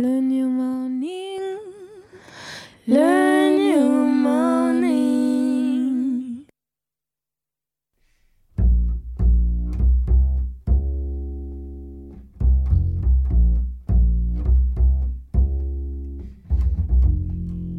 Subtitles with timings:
[0.00, 1.58] Le new morning,
[2.86, 5.60] le new morning.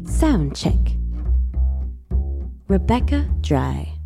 [0.06, 0.78] Sound check.
[2.68, 4.01] Rebecca Dry.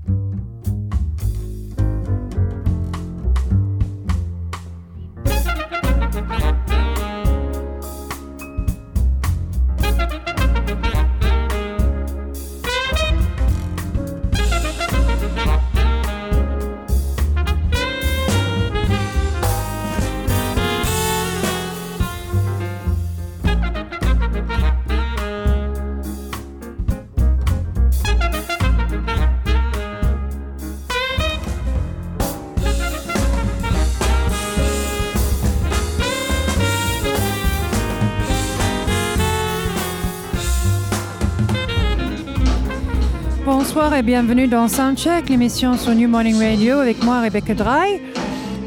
[43.99, 48.03] Et bienvenue dans Soundcheck, l'émission sur New Morning Radio avec moi, Rebecca Dry.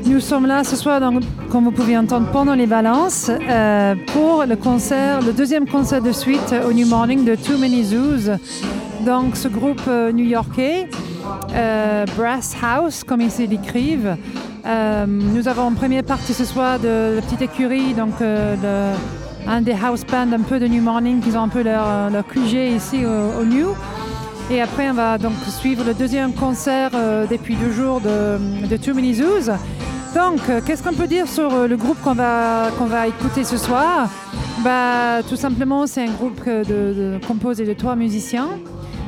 [0.05, 4.45] Nous sommes là ce soir, donc, comme vous pouvez entendre, pendant les balances, euh, pour
[4.45, 8.31] le concert, le deuxième concert de suite au New Morning de Too Many Zoos.
[9.05, 10.89] Donc, ce groupe euh, new-yorkais,
[11.53, 13.30] euh, Brass House, comme ils.
[14.66, 18.16] Euh, nous avons en première partie ce soir de la petite écurie, donc
[19.47, 22.25] un des house bands un peu de New Morning, qui ont un peu leur, leur
[22.25, 23.75] QG ici au New.
[24.52, 28.78] Et après, on va donc suivre le deuxième concert euh, depuis deux jours de, de
[28.78, 29.52] Too Many Zoos.
[30.16, 33.44] Donc, euh, qu'est-ce qu'on peut dire sur euh, le groupe qu'on va, qu'on va écouter
[33.44, 34.09] ce soir?
[34.64, 38.47] Bah, Tout simplement, c'est un groupe de, composé de trois musiciens.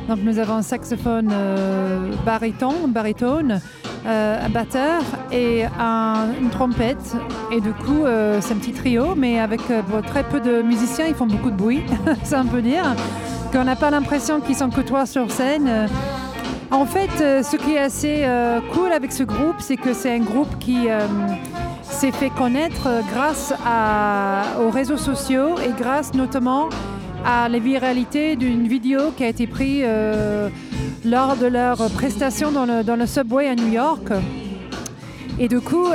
[0.08, 3.60] Donc, nous avons un saxophone euh, baryton, barytone,
[4.06, 7.16] euh, un batteur et un- une trompette.
[7.50, 8.04] Et du coup,
[8.40, 9.60] c'est un petit trio, mais avec
[10.06, 11.82] très peu de musiciens, ils font beaucoup de bruit,
[12.22, 12.84] ça on peut dire
[13.52, 15.66] qu'on n'a pas l'impression qu'ils sont que toi sur scène.
[15.68, 15.86] Euh,
[16.70, 20.10] En fait, euh, ce qui est assez euh, cool avec ce groupe, c'est que c'est
[20.10, 20.88] un groupe qui
[21.82, 23.52] s'est fait connaître grâce
[24.58, 26.70] aux réseaux sociaux et grâce notamment
[27.26, 29.84] à la viralité d'une vidéo qui a été prise
[31.04, 34.08] lors de leur prestation dans le, subway à New York.
[35.38, 35.88] Et du coup,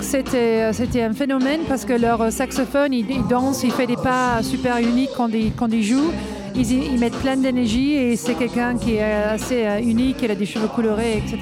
[0.00, 4.78] c'était un phénomène parce que leur saxophone, il, il danse, il fait des pas super
[4.78, 6.12] uniques quand ils, quand ils jouent.
[6.60, 10.44] Ils, mettent plein d'énergie et c'est quelqu'un qui est assez euh, unique, il a des
[10.44, 11.38] cheveux colorés, etc.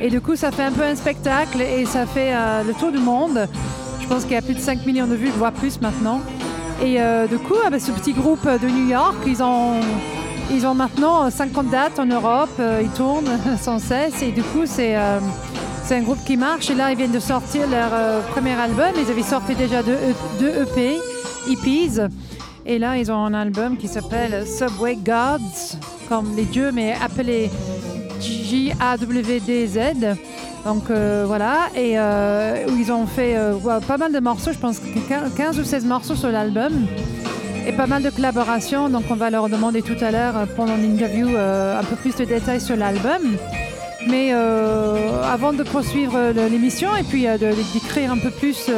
[0.00, 2.90] Et du coup, ça fait un peu un spectacle et ça fait euh, le tour
[2.90, 3.46] du monde.
[4.00, 6.20] Je pense qu'il y a plus de 5 millions de vues, voire plus maintenant.
[6.82, 9.74] Et euh, du coup, avec ce petit groupe de New York, ils ont,
[10.50, 14.96] ils ont maintenant 50 dates en Europe, ils tournent sans cesse et du coup, c'est
[14.96, 16.68] un groupe qui marche.
[16.68, 18.90] Et là, ils viennent de sortir leur premier album.
[19.00, 20.98] Ils avaient sorti déjà deux, E- deux EP,
[21.48, 22.00] EPs.
[22.64, 25.78] Et là, ils ont un album qui s'appelle Subway Gods,
[26.08, 27.50] comme les dieux, mais appelé
[28.20, 29.78] J-A-W-D-Z.
[30.64, 33.54] Donc euh, voilà, et euh, ils ont fait euh,
[33.86, 36.86] pas mal de morceaux, je pense que 15 ou 16 morceaux sur l'album,
[37.66, 38.88] et pas mal de collaborations.
[38.88, 42.24] Donc on va leur demander tout à l'heure, pendant l'interview, euh, un peu plus de
[42.24, 43.36] détails sur l'album.
[44.08, 47.24] Mais avant de poursuivre l'émission et puis
[47.72, 48.68] d'écrire un peu plus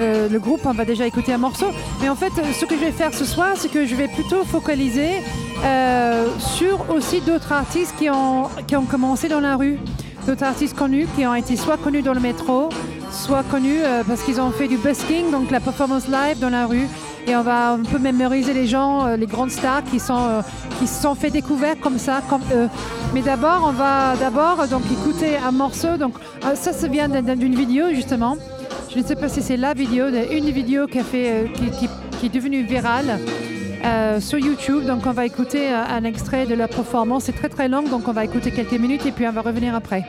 [0.00, 1.66] euh, le groupe, on va déjà écouter un morceau.
[2.00, 4.08] Mais en fait, euh, ce que je vais faire ce soir, c'est que je vais
[4.08, 5.22] plutôt focaliser
[5.64, 9.78] euh, sur aussi d'autres artistes qui ont, qui ont commencé dans la rue.
[10.26, 12.70] D'autres artistes connus qui ont été soit connus dans le métro,
[13.12, 16.88] soit connus parce qu'ils ont fait du busking, donc la performance live dans la rue.
[17.26, 20.42] Et on va un peu mémoriser les gens, les grandes stars qui sont
[20.78, 22.22] qui se sont fait découvrir comme ça.
[23.12, 25.98] Mais d'abord, on va d'abord donc écouter un morceau.
[25.98, 26.14] Donc
[26.54, 28.36] ça, ça vient d'un- d'une vidéo justement.
[28.94, 31.88] Je ne sais pas si c'est la vidéo, une vidéo euh, qui, qui-
[32.20, 33.18] qui est devenue virale
[33.84, 34.84] euh, sur YouTube.
[34.86, 37.24] Donc on va écouter euh, un extrait de la performance.
[37.24, 39.74] C'est très très long, donc on va écouter quelques minutes et puis on va revenir
[39.74, 40.04] après.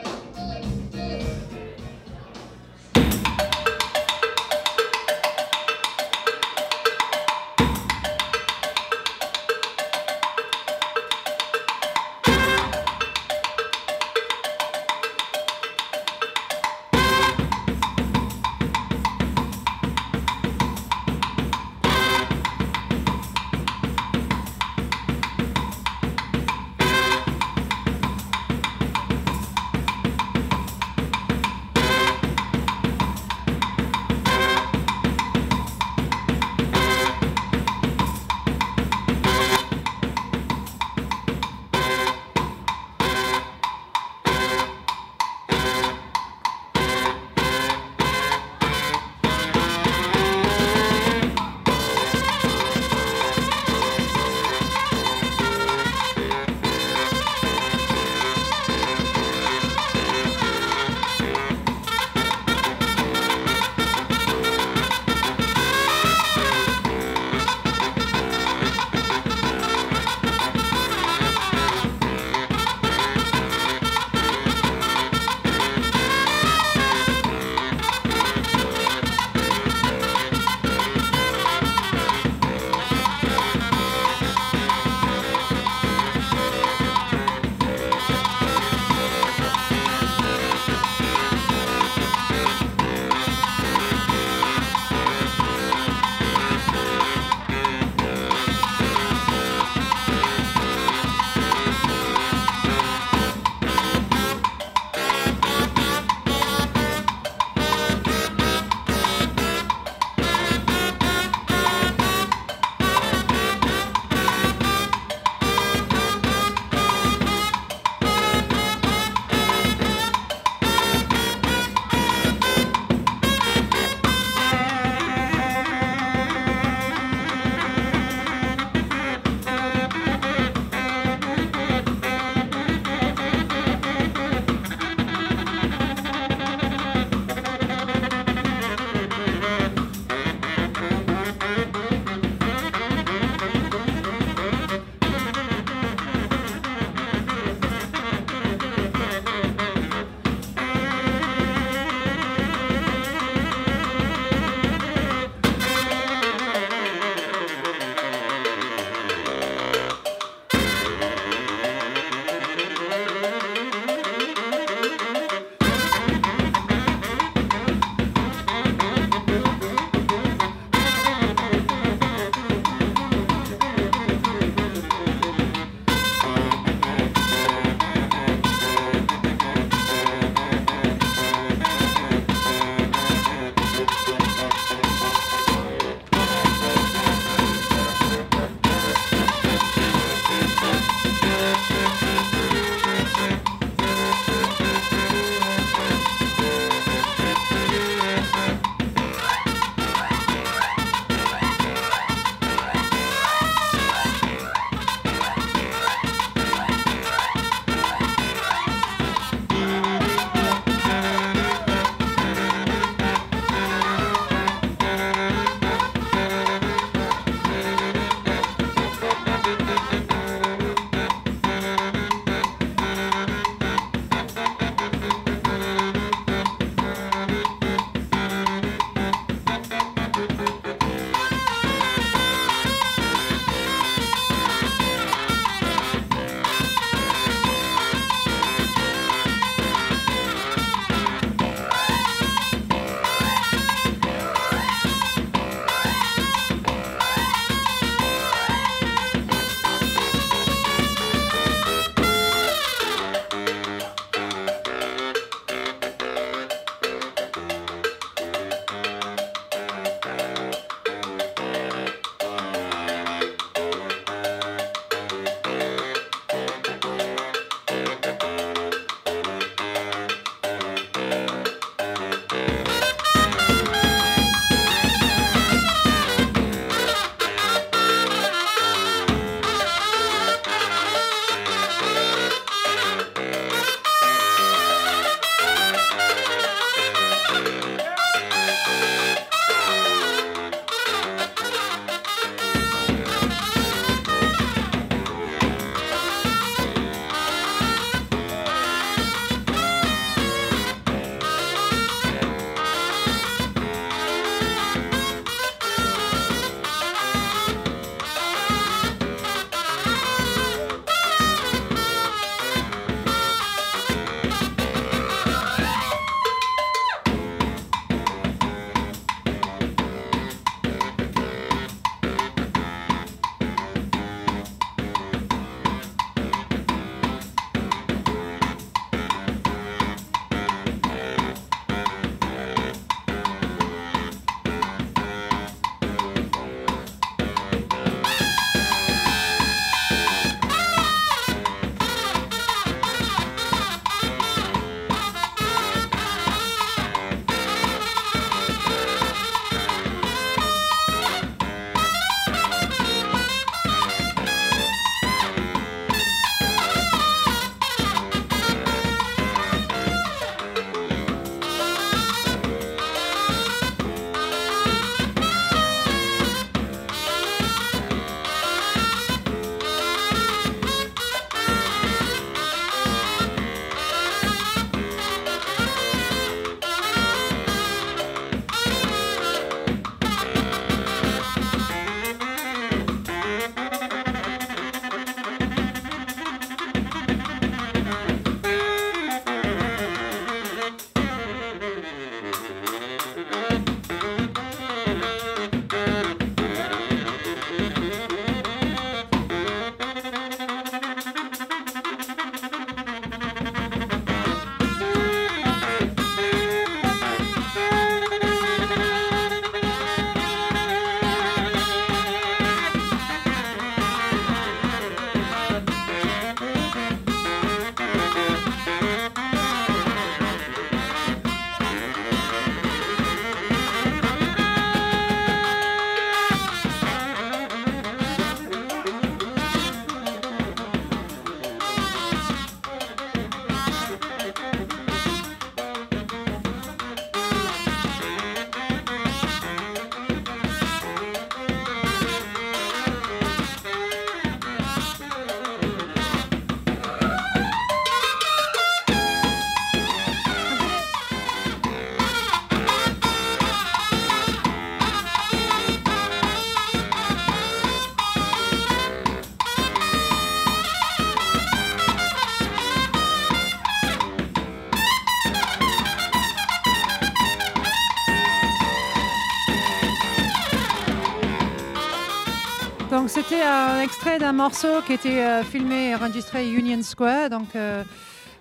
[473.56, 477.30] Un extrait d'un morceau qui était euh, filmé et enregistré Union Square.
[477.30, 477.82] Donc, euh,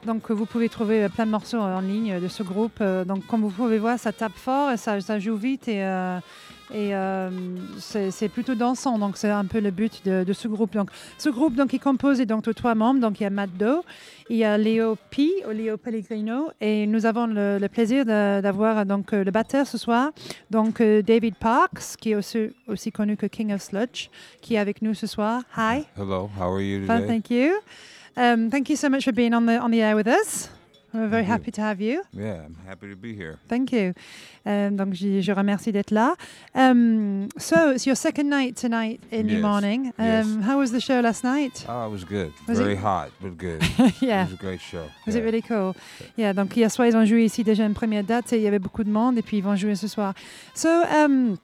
[0.06, 2.78] donc vous pouvez trouver euh, plein de morceaux en ligne de ce groupe.
[2.82, 5.84] Euh, donc comme vous pouvez voir, ça tape fort et ça, ça joue vite et,
[6.76, 7.30] et euh,
[7.80, 9.00] c'est plutôt dansant.
[9.00, 10.74] Donc c'est un peu le but de, de ce groupe.
[10.74, 13.00] Donc ce groupe donc est composé donc de trois membres.
[13.00, 13.82] Donc il y a Matt Doe,
[14.30, 19.14] il y a Léo P, Léo Pellegrino, et nous avons le, le plaisir d'avoir donc
[19.14, 20.12] le batteur ce soir,
[20.52, 24.10] donc euh, David Parks, qui est aussi, aussi connu que King of Sludge,
[24.42, 25.44] qui est avec nous ce soir.
[25.58, 27.08] Hi, Hello, how are you today?
[27.08, 27.54] thank you.
[28.18, 30.50] Um, thank you so much for being on the on the air with us.
[30.96, 32.04] We're very happy to have you.
[32.14, 33.38] Yeah, I'm happy to be here.
[33.50, 33.94] Thank you.
[34.46, 36.16] Um, donc je, je remercie d'être là.
[36.54, 39.94] Um, so it's your second night tonight in the Yes, morning.
[39.98, 40.26] Um, yes.
[40.46, 41.66] How was the show last night?
[41.68, 42.32] Oh, it was good.
[42.48, 43.62] Was Very it- hot, but good.
[44.02, 44.24] yeah.
[44.24, 44.86] It was a great show.
[45.06, 45.22] Was yeah.
[45.22, 45.76] it really cool?
[46.16, 48.48] Yeah, donc hier soir, ils ont joué ici déjà une première date et il y
[48.48, 50.14] avait beaucoup de monde et puis ils vont jouer ce soir.
[50.54, 51.38] So, um,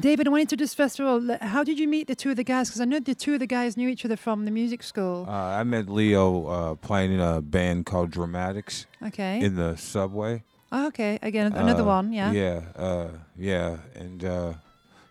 [0.00, 2.36] David, I wanted to just first of all, how did you meet the two of
[2.36, 2.68] the guys?
[2.68, 5.26] Because I know the two of the guys knew each other from the music school.
[5.28, 9.40] Uh, I met Leo uh, playing in a band called Dramatics Okay.
[9.40, 10.42] in the subway.
[10.72, 11.18] oh, okay.
[11.22, 12.12] Again, another Uh, one.
[12.12, 12.32] Yeah.
[12.32, 13.08] Yeah, uh,
[13.38, 14.52] yeah, and uh,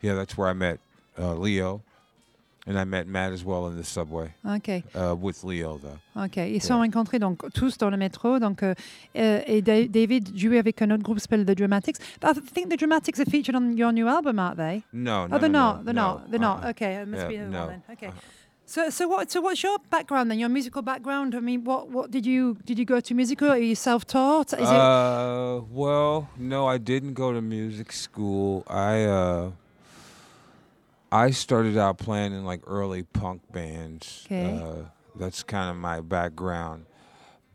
[0.01, 0.79] yeah, that's where I met
[1.17, 1.83] uh, Leo,
[2.67, 4.83] and I met Matt as well in the subway Ok.
[4.95, 5.97] uh, with Leo though.
[6.25, 6.37] Ok.
[6.37, 8.39] Ils sont rencontrés donc tous dans le métro.
[8.39, 8.73] Donc, euh,
[9.17, 11.97] euh, et David jouait avec un autre groupe s'appelle The Dramatics.
[12.21, 14.83] But I think the Dramatics are featured on your new album, aren't they?
[14.93, 15.77] No, no, oh, they're no, not.
[15.79, 16.31] no, They're no, not.
[16.31, 16.63] They're not.
[16.63, 16.69] uh-uh.
[16.71, 17.59] Okay, it must Yeah, be another no.
[17.65, 17.83] one then.
[17.97, 18.07] Okay.
[18.07, 18.13] Uh-uh.
[18.65, 19.29] So, so what?
[19.31, 20.39] So, what's your background then?
[20.39, 21.35] Your musical background?
[21.35, 21.89] I mean, what?
[21.89, 23.49] What did you did you go to musical?
[23.49, 24.53] Are you self-taught?
[24.53, 24.75] Is it?
[24.75, 28.63] Uh, well, no, I didn't go to music school.
[28.67, 29.51] I uh,
[31.11, 34.23] I started out playing in like early punk bands.
[34.27, 34.45] Okay.
[34.57, 36.85] Uh, that's kind of my background.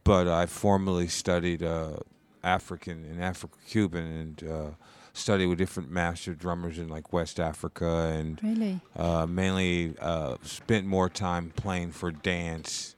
[0.04, 1.96] But I formally studied uh,
[2.44, 4.70] African and Afro-Cuban and uh,
[5.14, 8.80] studied with different master drummers in like West Africa and Really?
[8.94, 12.95] uh, mainly uh, spent more time playing for dance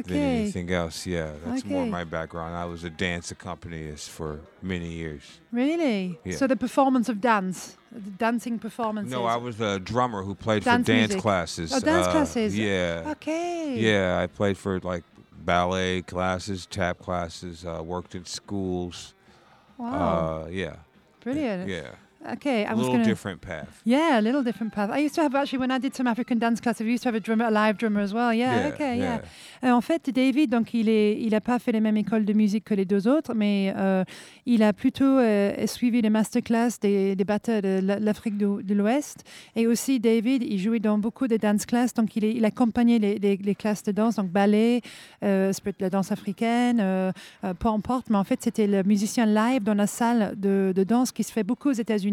[0.00, 1.06] than anything else.
[1.06, 2.56] Yeah, that's more my background.
[2.56, 5.22] I was a dance accompanist for many years.
[5.52, 6.18] Really?
[6.24, 6.36] Yeah.
[6.36, 9.12] So the performance of dance, the dancing performances.
[9.12, 11.20] No, I was a drummer who played Dance for dance music.
[11.22, 11.72] classes.
[11.74, 12.56] Oh, dance Uh, classes.
[12.58, 13.78] Yeah, Okay.
[13.78, 14.18] yeah.
[14.18, 15.04] I played for like
[15.44, 17.64] ballet classes, tap classes.
[17.64, 19.14] Uh, worked in schools.
[19.78, 20.44] Wow.
[20.44, 20.76] Uh, yeah,
[21.20, 21.68] Brilliant.
[21.68, 21.90] yeah.
[22.34, 22.64] Okay.
[22.64, 23.04] I A was little gonna.
[23.04, 23.80] different path.
[23.84, 24.90] Yeah, a little different path.
[24.92, 27.08] I used to have actually when I did some African dance classes, we used to
[27.08, 28.32] have a drummer, a live drummer as well.
[28.32, 28.54] Yeah.
[28.54, 28.96] Yeah, okay.
[28.98, 29.20] Yeah.
[29.62, 29.68] yeah.
[29.70, 32.32] Euh, en fait, David, donc il est, il a pas fait les mêmes écoles de
[32.32, 34.04] musique que les deux autres, mais euh,
[34.46, 39.24] il a plutôt euh, suivi les masterclass des, des batteurs de l'Afrique de, de l'Ouest.
[39.56, 42.98] Et aussi, David, il jouait dans beaucoup de dance classes, donc il, est- il accompagnait
[42.98, 44.80] les, les- les classes de danse, donc ballet,
[45.22, 47.12] ça peut être la danse africaine,
[47.58, 48.10] peu importe.
[48.10, 51.32] Mais en fait, c'était le musicien live dans la salle de, de danse qui se
[51.32, 52.11] fait beaucoup aux États-Unis,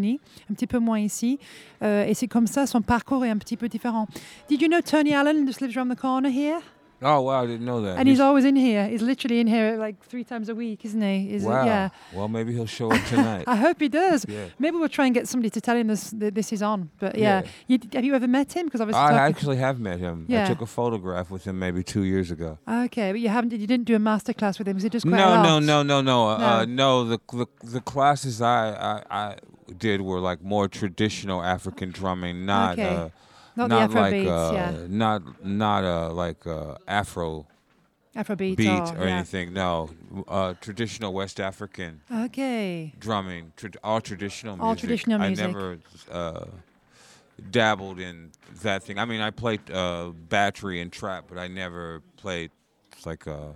[0.49, 1.39] un petit peu moins ici.
[1.83, 4.07] Euh, et c'est comme ça, son parcours est un petit peu différent.
[4.47, 6.59] Did you know Tony Allen just lives around the corner here?
[7.01, 7.97] Oh wow, I didn't know that.
[7.97, 8.85] And he's always in here.
[8.85, 11.33] He's literally in here like three times a week, isn't he?
[11.33, 11.63] Is it- wow.
[11.65, 11.89] yeah.
[12.13, 13.45] Well, maybe he'll show up tonight.
[13.47, 14.25] I hope he does.
[14.27, 14.47] yeah.
[14.59, 16.89] Maybe we'll try and get somebody to tell him this that this is on.
[16.99, 17.49] But yeah, Yeah.
[17.67, 18.65] You, have you ever met him?
[18.65, 20.25] Because obviously, I actually have met him.
[20.27, 20.43] Yeah.
[20.43, 22.57] I took a photograph with him maybe two years ago.
[22.67, 23.53] okay, but you haven't.
[23.53, 24.75] You didn't do a master class with him.
[24.75, 26.27] Was it just quite a No, no, no, no, no.
[26.31, 29.35] Uh, no, the, the the classes I, I I
[29.77, 32.83] did were like more traditional African drumming, not Okay.
[32.95, 33.09] uh,
[33.55, 37.45] Not, not like beats, uh, yeah, not not uh, like uh, Afro
[38.15, 39.15] Afro beat, or, or yeah.
[39.15, 39.53] anything.
[39.53, 39.89] No,
[40.27, 44.67] uh, traditional West African Okay, drumming, tra- all traditional music.
[44.67, 45.43] All traditional music.
[45.43, 45.79] I never
[46.11, 46.45] uh,
[47.51, 48.31] dabbled in
[48.63, 48.97] that thing.
[48.97, 52.51] I mean, I played uh, battery and trap, but I never played
[53.05, 53.53] like a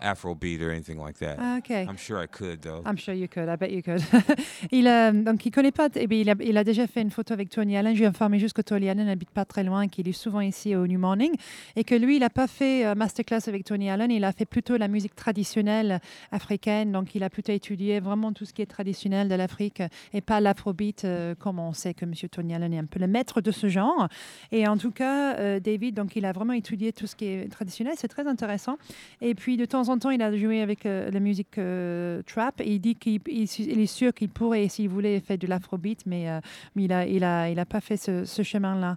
[0.00, 1.38] Afro beat or anything like that.
[1.58, 1.86] okay.
[1.88, 2.82] I'm sure I could though.
[2.84, 3.48] I'm sure you could.
[3.48, 4.02] I bet you could.
[4.70, 5.88] il, euh, donc, il connaît pas.
[5.94, 7.94] eh bien, il, a, il a déjà fait une photo avec Tony Allen.
[7.94, 10.40] Je lui ai informé juste que Tony Allen n'habite pas très loin, qu'il est souvent
[10.40, 11.32] ici au New Morning,
[11.76, 14.10] et que lui, il n'a pas fait euh, masterclass avec Tony Allen.
[14.10, 16.00] Il a fait plutôt la musique traditionnelle
[16.32, 16.92] africaine.
[16.92, 20.40] Donc, il a plutôt étudié vraiment tout ce qui est traditionnel de l'Afrique et pas
[20.40, 22.12] l'afrobeat, euh, comme on sait que M.
[22.30, 24.08] Tony Allen est un peu le maître de ce genre.
[24.52, 27.94] Et en tout cas, David, donc, il a vraiment étudié tout ce qui est traditionnel.
[27.96, 28.76] C'est très intéressant.
[29.20, 32.60] Et puis, de temps en temps, il a joué avec euh, la musique euh, trap.
[32.60, 36.04] Et il dit qu'il il- il est sûr qu'il pourrait, s'il voulait, faire de l'afrobeat,
[36.06, 36.40] mais, euh,
[36.74, 38.96] mais il n'a il a, il a pas fait ce, ce chemin-là.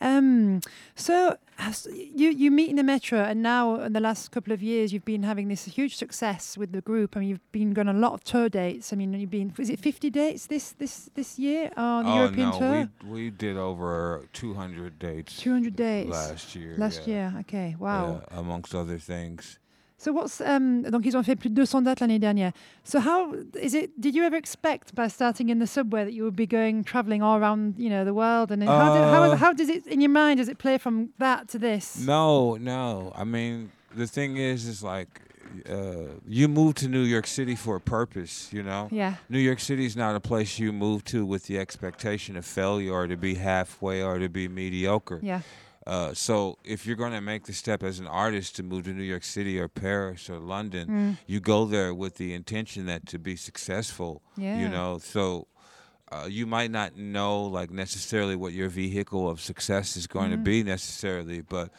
[0.00, 0.60] Um,
[0.94, 1.12] so,
[2.14, 5.04] you, you meet in the metro, and now, in the last couple of years, you've
[5.04, 7.16] been having this huge success with the group.
[7.16, 8.92] I mean, you've been going on a lot of tour dates.
[8.92, 12.16] I mean, you've been, was it 50 dates this, this, this year on the oh
[12.16, 12.88] European no, tour?
[13.10, 16.10] we we did over 200 dates 200 dates.
[16.10, 16.74] last year.
[16.78, 17.14] Last yeah.
[17.32, 18.20] year, okay, wow.
[18.30, 19.58] Yeah, amongst other things.
[19.98, 22.52] So what's um, donc ils ont fait plus de 200 dates l'année dernière.
[22.84, 23.90] So how is it?
[23.98, 27.20] Did you ever expect by starting in the subway that you would be going traveling
[27.20, 28.52] all around you know the world?
[28.52, 30.78] And then how, did, how, Uh, how does it in your mind does it play
[30.78, 31.98] from that to this?
[32.06, 33.12] No, no.
[33.16, 35.20] I mean, the thing is, is like,
[35.68, 38.88] uh, you move to New York City for a purpose, you know?
[38.92, 39.14] Yeah.
[39.28, 42.92] New York City is not a place you move to with the expectation of failure
[42.92, 45.20] or to be halfway or to be mediocre.
[45.22, 45.40] Yeah.
[45.88, 48.90] Uh, so if you're going to make the step as an artist to move to
[48.92, 51.16] New York City or Paris or London, Mm.
[51.26, 54.20] you go there with the intention that to be successful.
[54.36, 54.58] Yeah.
[54.60, 55.46] You know, so
[56.12, 60.36] uh, you might not know like necessarily what your vehicle of success is going to
[60.36, 60.44] Mm-hmm.
[60.44, 61.70] be necessarily, but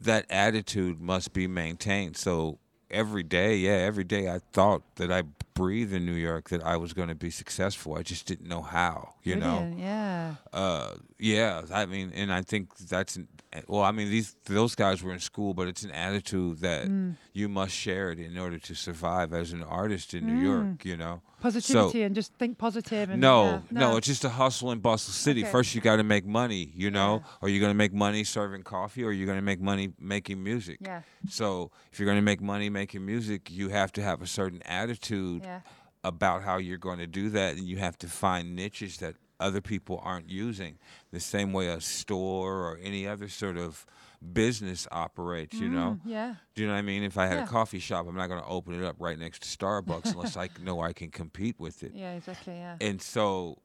[0.00, 2.16] that attitude must be maintained.
[2.16, 2.58] So
[2.90, 5.22] every day, yeah, every day I thought that I
[5.54, 7.94] breathed in New York that I was going to be successful.
[7.96, 9.14] I just didn't know how.
[9.22, 10.34] You know Yeah.
[10.52, 13.26] uh yeah i mean and i think that's an,
[13.68, 17.14] well i mean these those guys were in school but it's an attitude that Mm.
[17.34, 20.84] You must share it in order to survive as an artist in new york mm.
[20.84, 23.10] you know Positivity and just think positive.
[23.10, 25.42] And, no, yeah, no, it's just a hustle and bustle city.
[25.42, 25.52] Okay.
[25.52, 27.30] First, you got to make money, you know, Yeah.
[27.42, 29.92] or you're going to make money serving coffee, or are you're going to make money
[30.00, 30.78] making music.
[30.80, 31.02] Yeah.
[31.28, 34.62] So, if you're going to make money making music, you have to have a certain
[34.62, 35.60] attitude Yeah.
[36.02, 39.60] about how you're going to do that, and you have to find niches that other
[39.60, 40.78] people aren't using.
[41.12, 43.84] The same way a store or any other sort of
[44.32, 45.98] business operates, you know.
[46.04, 46.34] Mm, yeah.
[46.54, 47.02] Do you know what I mean?
[47.02, 47.44] If I had Yeah.
[47.44, 50.36] a coffee shop, I'm not going to open it up right next to Starbucks unless
[50.36, 52.14] I know I can compete with it Yeah.
[52.14, 52.54] Exactly.
[52.54, 52.76] Yeah.
[52.80, 53.58] and so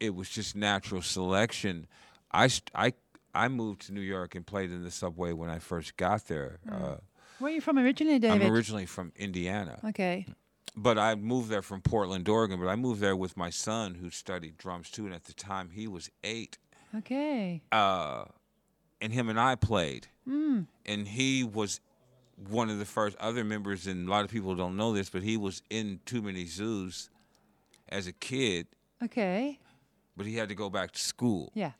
[0.00, 1.86] it was just natural selection.
[2.30, 2.92] I st- I
[3.34, 6.58] I moved to New York and played in the subway when I first got there.
[6.68, 6.96] Uh,
[7.38, 8.42] Where are you from originally, David?
[8.42, 10.26] I'm originally from Indiana, okay.
[10.76, 12.58] but I moved there from Portland, Oregon.
[12.58, 15.70] But I moved there with my son, who studied drums too, and at the time
[15.70, 16.58] he was eight.
[16.96, 17.62] Okay.
[17.70, 18.24] Uh,
[19.00, 20.66] and him and I played, Mm.
[20.86, 21.80] and he was
[22.48, 23.86] one of the first other members.
[23.86, 27.08] And a lot of people don't know this, but he was in Too Many Zooz
[27.88, 28.66] as a kid,
[29.02, 29.58] Okay.
[30.16, 31.50] but he had to go back to school.
[31.54, 31.72] Yeah.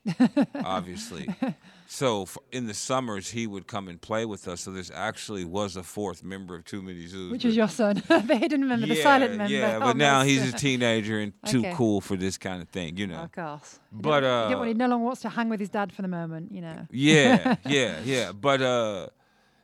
[0.55, 1.27] obviously.
[1.93, 4.61] so in the summers, he would come and play with us.
[4.61, 7.29] So there's actually was a fourth member of Too Many Zooz.
[7.31, 8.01] Which is your son.
[8.07, 9.53] the hidden member, yeah, the silent member.
[9.53, 11.73] Yeah, but now he's a teenager and too Okay.
[11.75, 13.23] cool for this kind of thing, you know.
[13.23, 13.77] Of course.
[13.91, 16.01] But, don't- you don't uh, he no longer wants to hang with his dad for
[16.01, 16.87] the moment, you know.
[16.91, 18.31] Yeah, yeah, yeah.
[18.31, 19.07] But uh,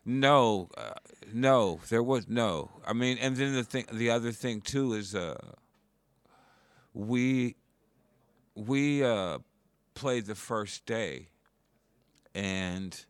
[0.03, 0.95] no, uh,
[1.31, 2.71] no, there was no.
[2.85, 5.37] I mean, and then the thing, the other thing too is uh,
[6.93, 7.55] we
[8.53, 9.39] we uh
[9.93, 11.29] played the first day,
[12.37, 13.05] and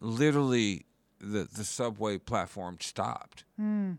[0.00, 0.84] literally
[1.20, 3.92] the the subway platform stopped, Hmm.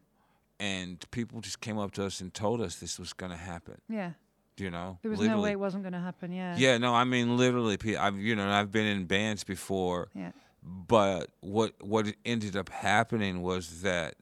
[0.60, 3.82] and people just came up to us and told us this was going to happen.
[3.90, 4.12] Yeah.
[4.58, 6.56] You know, There was no way it wasn't going to happen, yeah.
[6.58, 7.78] Yeah, no, I mean literally.
[7.98, 10.32] I've you know I've been in bands before, Yeah.
[10.64, 14.16] but what what ended up happening was that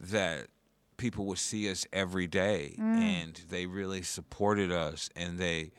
[0.00, 0.48] that
[0.96, 5.70] people would see us every day, and they really supported us and they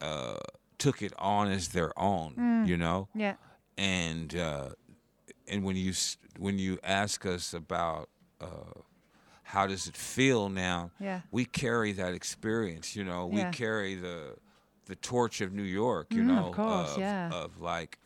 [0.00, 0.36] uh,
[0.78, 3.08] took it on as their own, you know.
[3.14, 3.34] Yeah.
[3.78, 4.70] And uh,
[5.48, 5.92] and when you
[6.38, 8.08] when you ask us about
[8.40, 8.80] uh,
[9.42, 11.20] how does it feel now, Yeah.
[11.30, 12.96] we carry that experience.
[12.96, 13.48] You know, Yeah.
[13.50, 14.36] we carry the
[14.86, 16.14] the torch of New York.
[16.14, 17.30] You Mm, know, of course, of, yeah.
[17.32, 17.98] of like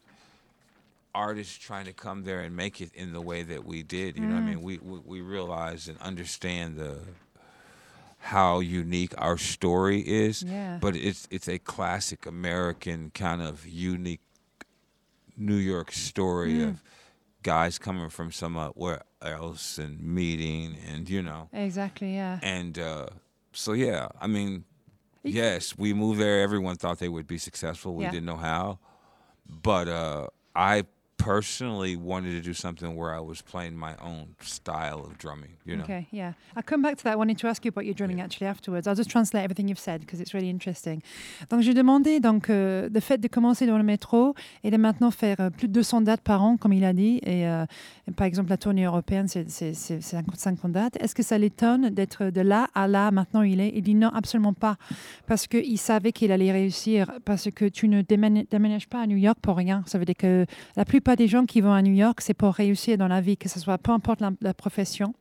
[1.15, 4.17] artists trying to come there and make it in the way that we did.
[4.17, 4.47] You know, what I Mm.
[4.47, 7.01] mean, we, we we realize and understand the
[8.23, 10.43] how unique our story is.
[10.43, 10.79] Yeah.
[10.81, 14.21] But it's it's a classic American kind of unique
[15.37, 16.69] New York story Mm.
[16.71, 16.83] of
[17.43, 22.39] guys coming from somewhere else and meeting and you know Exactly, yeah.
[22.43, 23.07] and uh,
[23.53, 24.65] so yeah i mean
[25.23, 28.11] yes we moved there everyone thought they would be successful we Yeah.
[28.11, 28.79] didn't know how
[29.49, 30.85] but uh, i
[31.25, 35.77] personally wanted to do something where i was playing my own style of drumming you
[35.77, 35.85] know?
[35.85, 36.33] Okay, yeah.
[36.57, 37.13] I'll come back to that.
[37.13, 38.89] I wanted to ask you about your drumming actually afterwards.
[38.89, 41.01] I'll just translate everything you've said because it's really interesting.
[41.49, 45.13] Donc, j'ai demandé donc, euh, le fait de commencer dans le métro et de maintenant
[45.13, 47.21] faire euh, plus de 200 dates par an, comme il a dit.
[47.23, 47.67] Et, euh,
[48.09, 50.97] et par exemple, la tournée européenne, c'est c'est- c'est 50 dates.
[51.01, 53.71] Est-ce que ça l'étonne d'être de là à là, maintenant il est?
[53.77, 54.77] Il dit non, absolument pas.
[55.29, 57.13] Parce qu'il savait qu'il allait réussir.
[57.25, 59.85] Parce que tu ne déména- déménages pas à New York pour rien.
[59.87, 62.55] Ça veut dire que la plupart des gens qui vont à New York, c'est pour
[62.55, 65.15] réussir dans la vie, que ce soit peu importe la, la profession.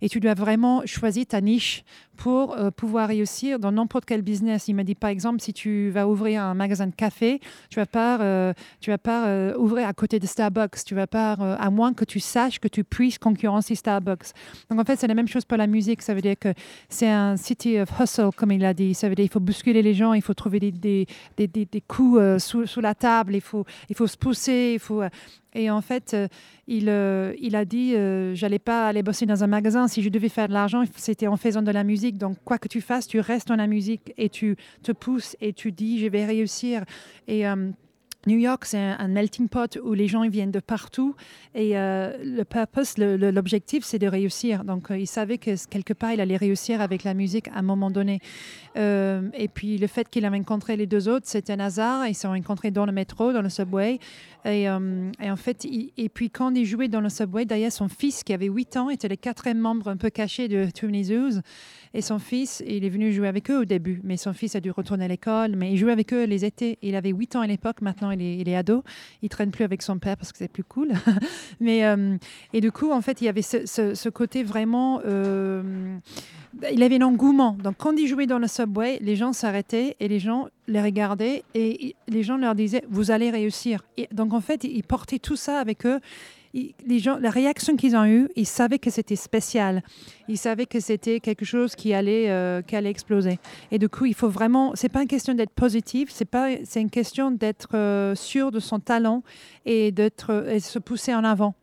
[0.00, 1.84] Et tu dois vraiment choisir ta niche
[2.16, 4.68] pour euh, pouvoir réussir dans n'importe quel business.
[4.68, 7.86] Il m'a dit, par exemple, si tu vas ouvrir un magasin de café, tu vas
[7.86, 10.84] pas, euh, tu vas pas euh, ouvrir à côté de Starbucks.
[10.84, 14.32] Tu vas pas, à moins que tu saches que tu puisses concurrencer Starbucks.
[14.70, 16.02] Donc en fait, c'est la même chose pour la musique.
[16.02, 16.52] Ça veut dire que
[16.88, 18.94] c'est un city of hustle, comme il a dit.
[18.94, 21.82] Ça veut dire qu'il faut bousculer les gens, il faut trouver des, des, des, des-
[21.86, 25.02] coups sous, sous la table, il faut, il faut se pousser, il faut.
[25.56, 26.28] Et en fait, euh,
[26.68, 29.88] il, euh, il a dit euh, j'allais pas aller bosser dans un magasin.
[29.88, 32.18] Si je devais faire de l'argent, c'était en faisant de la musique.
[32.18, 35.52] Donc, quoi que tu fasses, tu restes dans la musique et tu te pousses et
[35.52, 36.84] tu dis je vais réussir.
[37.26, 37.46] Et.
[37.48, 37.70] euh,
[38.28, 41.14] New York, c'est un, melting pot où les gens viennent de partout
[41.54, 44.64] et le purpose, l'objectif, c'est de réussir.
[44.64, 47.88] Donc, il savait que quelque part, il allait réussir avec la musique à un moment
[47.88, 48.18] donné.
[48.76, 52.06] Euh, et puis, le fait qu'il a rencontré les deux autres, c'était un hasard.
[52.06, 53.98] Ils se sont rencontrés dans le métro, dans le subway.
[54.44, 58.22] Et, euh, en fait, et puis quand il jouait dans le subway, d'ailleurs, son fils,
[58.22, 61.40] qui avait 8 ans, était le quatrième membre un peu caché de Too Many Zoos.
[61.94, 64.60] Et son fils, il est venu jouer avec eux au début, mais son fils a
[64.60, 65.56] dû retourner à l'école.
[65.56, 66.78] Mais il jouait avec eux les étés.
[66.82, 68.84] Il avait 8 ans à l'époque, maintenant il est, ado.
[69.22, 70.92] Il traîne plus avec son père parce que c'est plus cool.
[71.60, 72.16] mais, euh,
[72.52, 75.00] et du coup, en fait, il y avait ce côté vraiment.
[76.62, 77.56] Euh, il avait un engouement.
[77.62, 81.42] Donc, quand il jouait dans le subway, les gens s'arrêtaient et les gens les regardaient
[81.54, 83.84] et les gens leur disaient Vous allez réussir.
[83.96, 86.00] Et donc, en fait, il portait tout ça avec eux.
[86.86, 89.82] Les gens, la réaction qu'ils ont eue, ils savaient que c'était spécial.
[90.26, 93.38] Ils savaient que c'était quelque chose qui allait, euh, qui allait exploser.
[93.70, 94.72] Et du coup, il faut vraiment.
[94.74, 96.08] C'est pas une question d'être positif.
[96.10, 96.48] C'est pas.
[96.64, 99.22] C'est une question d'être euh, sûr de son talent
[99.66, 101.54] et d'être et se pousser en avant.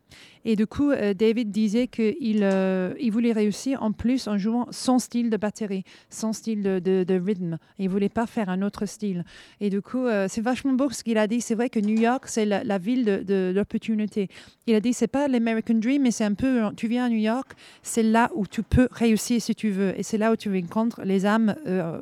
[0.44, 4.66] Et du coup, euh, David disait qu'il euh, il voulait réussir en plus en jouant
[4.70, 7.58] son style de batterie, son style de, rythme.
[7.78, 9.24] Il voulait pas faire un autre style.
[9.60, 11.40] Et du coup, euh, c'est vachement beau ce qu'il a dit.
[11.40, 14.28] C'est vrai que New York, c'est la, ville de, l'opportunité.
[14.66, 17.18] Il a dit, c'est pas l'American Dream, mais c'est un peu, tu viens à New
[17.18, 19.98] York, c'est là où tu peux réussir si tu veux.
[19.98, 21.54] Et c'est là où tu rencontres les âmes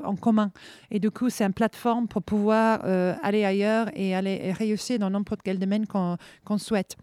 [0.04, 0.50] en commun.
[0.90, 2.84] Et du coup, c'est une plateforme pour pouvoir
[3.22, 6.96] aller ailleurs et aller réussir dans n'importe quel domaine qu'on souhaite.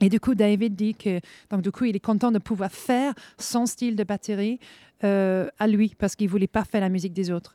[0.00, 3.12] Et du coup, David dit que, donc du coup, il est content de pouvoir faire
[3.38, 4.58] son style de batterie
[5.04, 7.54] euh, à lui parce qu'il voulait pas faire la musique des autres.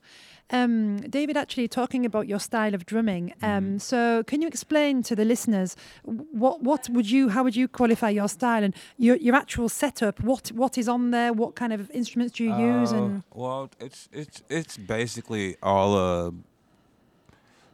[0.54, 3.34] Um, David, actually talking about your style of drumming.
[3.42, 7.68] Um, So, can you explain to the listeners what what would you how would you
[7.68, 10.20] qualify your style and your your actual setup?
[10.24, 11.34] What what is on there?
[11.34, 12.94] What kind of instruments do you use?
[12.94, 16.32] Uh, And well, it's it's it's basically all uh,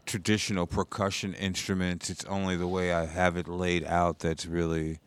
[0.05, 2.09] traditional percussion instruments.
[2.09, 4.99] It's only the way I have it laid out that's really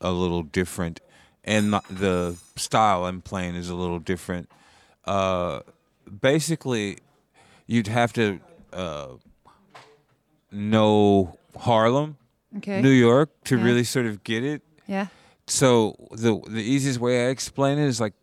[0.00, 1.00] a little different,
[1.44, 4.48] and the style I'm playing is a little different.
[5.04, 5.60] Uh,
[6.20, 6.98] basically,
[7.66, 8.40] you'd have to
[8.72, 9.08] uh,
[10.50, 12.16] know Harlem,
[12.58, 13.64] okay, New York, to Yeah.
[13.64, 15.06] really sort of get it yeah,
[15.46, 18.14] so the the easiest way I explain it is like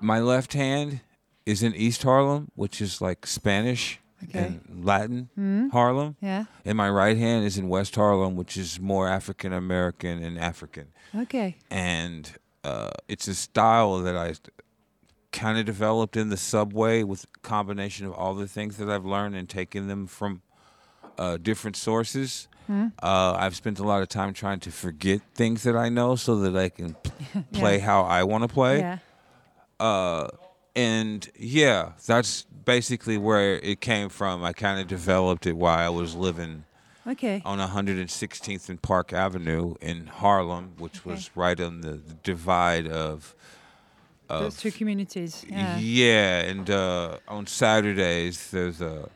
[0.00, 1.00] my left hand
[1.44, 4.38] is in East Harlem, which is like Spanish Okay.
[4.68, 5.70] and Latin Mhm.
[5.70, 10.22] Harlem, yeah, and my right hand is in West Harlem, which is more African American
[10.22, 10.88] and African.
[11.14, 12.30] okay, And
[12.64, 14.34] uh, it's a style that I
[15.32, 19.06] kind of developed in the subway with a combination of all the things that I've
[19.06, 20.42] learned and taking them from
[21.18, 22.48] uh, different sources.
[22.68, 22.92] Mhm.
[23.02, 26.36] Uh, I've spent a lot of time trying to forget things that I know so
[26.40, 27.10] that I can p-
[27.52, 28.80] play how I want to play.
[28.80, 28.98] yeah,
[29.78, 30.28] Uh,
[30.76, 34.42] and yeah, that's basically where it came from.
[34.44, 36.64] I kind of developed it while I was living
[37.06, 41.10] okay, on 116th and Park Avenue in Harlem, which Okay.
[41.10, 43.34] was right on the, divide of.
[44.28, 45.44] those two communities.
[45.48, 49.08] Yeah, yeah, and uh, on Saturdays there's a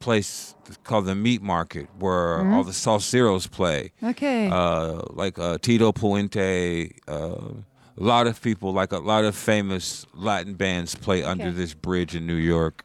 [0.00, 2.52] place called the Meat Market where Mm-hmm.
[2.54, 3.92] all the salseros play.
[4.02, 7.54] okay, Uh, like uh, Tito Puente, uh,
[7.98, 12.14] a lot of people, like a lot of famous Latin bands play under this bridge
[12.14, 12.84] in New York.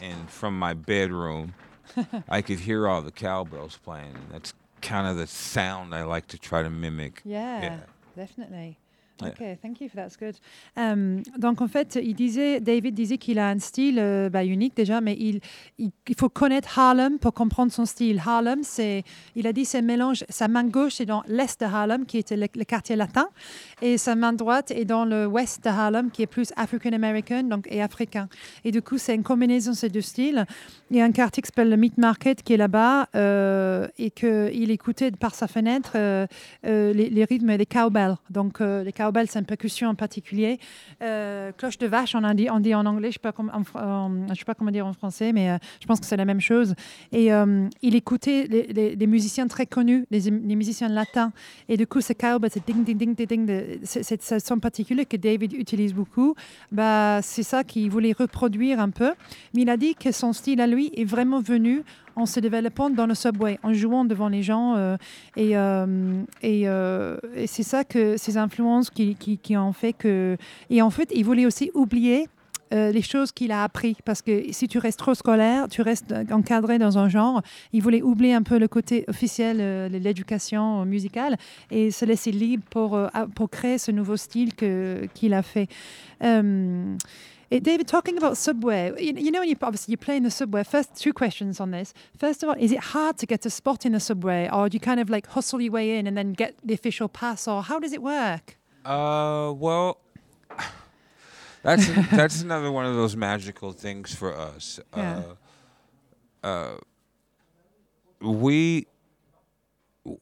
[0.00, 1.54] And from my bedroom,
[2.28, 4.14] I could hear all the cowbells playing.
[4.30, 7.22] That's kind of the sound I like to try to mimic.
[7.24, 7.80] Yeah, Yeah.
[8.14, 8.78] definitely.
[9.20, 9.30] Yeah.
[9.30, 10.36] Ok, thank you for good.
[10.76, 14.76] Um, donc en fait, il disait, David disait qu'il a un style euh, bah, unique
[14.76, 15.40] déjà, mais il,
[15.78, 18.20] il, il faut connaître Harlem pour comprendre son style.
[18.24, 19.02] Harlem, c'est,
[19.34, 20.24] il a dit, c'est mélange.
[20.28, 23.28] Sa main gauche est dans l'est de Harlem, qui était le, quartier latin,
[23.82, 27.42] et sa main droite est dans le ouest de Harlem, qui est plus African American,
[27.44, 28.28] donc et africain.
[28.64, 30.46] Et du coup, c'est une combinaison de ces deux styles.
[30.90, 34.10] Il y a un quartier qui s'appelle le Meat Market qui est là-bas, euh, et
[34.10, 36.26] qu'il écoutait par sa fenêtre euh,
[36.64, 38.16] les, rythmes des cowbells.
[38.30, 40.58] Donc, les cowbells, c'est une percussion en particulier.
[41.02, 43.32] Euh, cloche de vache, on, dit, on dit en anglais, je ne sais, pas
[44.54, 46.74] comment- dire en français, mais euh, je pense que c'est la même chose.
[47.12, 51.32] Et euh, il écoutait les, les- les musiciens très connus, les, les musiciens latins.
[51.68, 53.78] Et du coup, ce cowbell, c'est ding, ding, ding, ding, ding.
[53.84, 56.34] C'est ce son particulier que David utilise beaucoup.
[56.72, 59.12] Bah, c'est ça qu'il voulait reproduire un peu.
[59.54, 61.82] Mais il a dit que son style à lui est vraiment venu
[62.18, 64.74] en se développant dans le subway, en jouant devant les gens.
[64.76, 64.96] euh,
[65.36, 65.86] et euh,
[66.44, 70.36] euh, et c'est ça que ces influences qui, qui, ont fait que.
[70.70, 72.26] Et en fait, il voulait aussi oublier
[72.70, 73.96] les choses qu'il a appris.
[74.04, 77.40] Parce que si tu restes trop scolaire, tu restes encadré dans un genre.
[77.72, 81.36] Il voulait oublier un peu le côté officiel de l'éducation musicale
[81.70, 83.08] et se laisser libre pour, euh,
[83.50, 85.68] créer ce nouveau style qu'il a fait.
[87.50, 90.22] Um, eh, David, talking about subway, you, you know, when you obviously you play in
[90.22, 90.64] the subway.
[90.64, 91.94] First, two questions on this.
[92.16, 94.76] First of all, is it hard to get a spot in the subway, or do
[94.76, 97.62] you kind of like hustle your way in and then get the official pass, or
[97.62, 98.56] how does it work?
[98.84, 99.98] Uh, well,
[101.62, 104.80] that's that's another one of those magical things for us.
[104.96, 105.22] Yeah.
[106.42, 106.76] Uh, uh,
[108.20, 108.86] we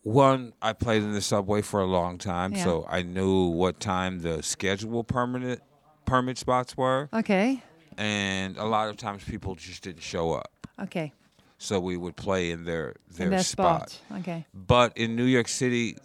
[0.02, 2.64] one I played in the subway for a long time, Yeah.
[2.64, 5.60] so I knew what time the schedule permanent
[6.06, 7.62] permit spots were, Okay,
[7.98, 10.50] and a lot of times people just didn't show up.
[10.80, 11.12] okay,
[11.58, 13.90] So we would play in their their, in their spot.
[13.90, 14.18] spot.
[14.20, 15.96] Okay, But in New York City,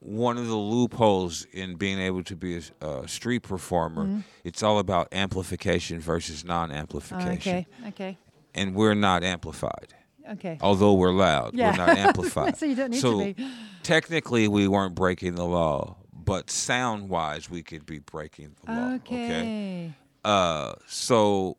[0.00, 4.20] one of the loopholes in being able to be a, a street performer, Mm-hmm.
[4.44, 7.34] it's all about amplification versus non-amplification.
[7.34, 8.18] okay, okay,
[8.54, 9.94] And we're not amplified.
[10.32, 10.58] okay.
[10.60, 11.70] Although we're loud, Yeah.
[11.70, 12.56] we're not amplified.
[12.60, 13.50] So you don't need So to be.
[13.82, 18.94] technically, we weren't breaking the law, but sound-wise, we could be breaking the law.
[18.94, 19.92] Okay.
[20.24, 21.56] Uh, so,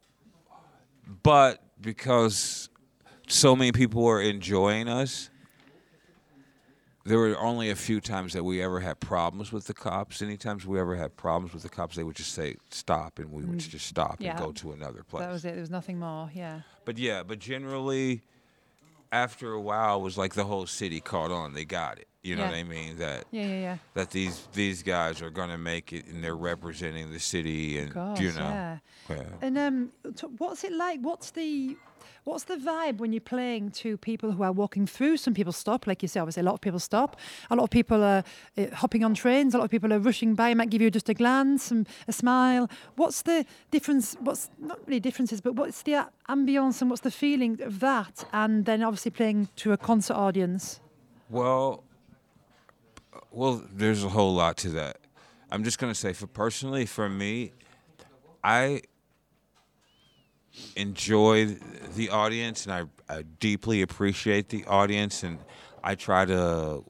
[1.23, 2.69] but because
[3.27, 5.29] so many people were enjoying us,
[7.07, 10.23] there were only a few times that we ever had problems with the cops.
[10.23, 13.31] Any times we ever had problems with the cops, they would just say stop, and
[13.31, 14.23] we would just stop Mm.
[14.25, 14.31] Yeah.
[14.31, 15.21] and go to another place.
[15.23, 15.51] That was it.
[15.51, 16.31] There was nothing more.
[16.33, 16.61] Yeah.
[16.83, 18.23] But yeah, but generally,
[19.11, 21.53] after a while, it was like the whole city caught on.
[21.53, 22.07] They got it.
[22.25, 22.49] You know Yeah.
[22.51, 22.97] what I mean?
[22.97, 23.77] That Yeah, yeah, yeah.
[23.93, 28.19] that these these guys are gonna make it, and they're representing the city, and course,
[28.19, 28.49] you know.
[28.49, 28.77] yeah.
[29.09, 29.23] Yeah.
[29.45, 30.99] And um, t- what's it like?
[31.01, 31.77] What's the
[32.23, 35.17] what's the vibe when you're playing to people who are walking through?
[35.17, 36.19] Some people stop, like you say.
[36.19, 37.15] Obviously, a lot of people stop.
[37.51, 38.23] A lot of people are
[38.57, 39.53] uh, hopping on trains.
[39.53, 40.53] A lot of people are rushing by.
[40.55, 42.67] Might give you just a glance, and a smile.
[42.95, 44.15] What's the difference?
[44.19, 48.25] What's not really differences, but what's the ambience and what's the feeling of that?
[48.33, 50.79] And then obviously playing to a concert audience.
[51.29, 51.83] Well,
[53.31, 54.97] well, there's a whole lot to that.
[55.51, 57.51] I'm just gonna say, for personally, for me,
[58.43, 58.81] I
[60.75, 61.57] enjoy
[61.95, 62.73] the audience, and
[63.09, 65.39] I, I deeply appreciate the audience, and
[65.83, 66.83] I try to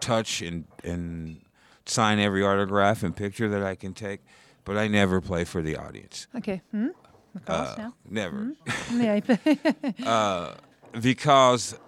[0.00, 1.40] touch and and
[1.86, 4.20] sign every autograph and picture that I can take,
[4.64, 6.26] but I never play for the audience.
[6.36, 6.60] Okay.
[6.70, 6.88] Hmm?
[7.46, 7.90] Uh.
[8.08, 8.52] Never.
[8.92, 9.14] Yeah.
[9.16, 10.52] you play-
[11.00, 11.78] because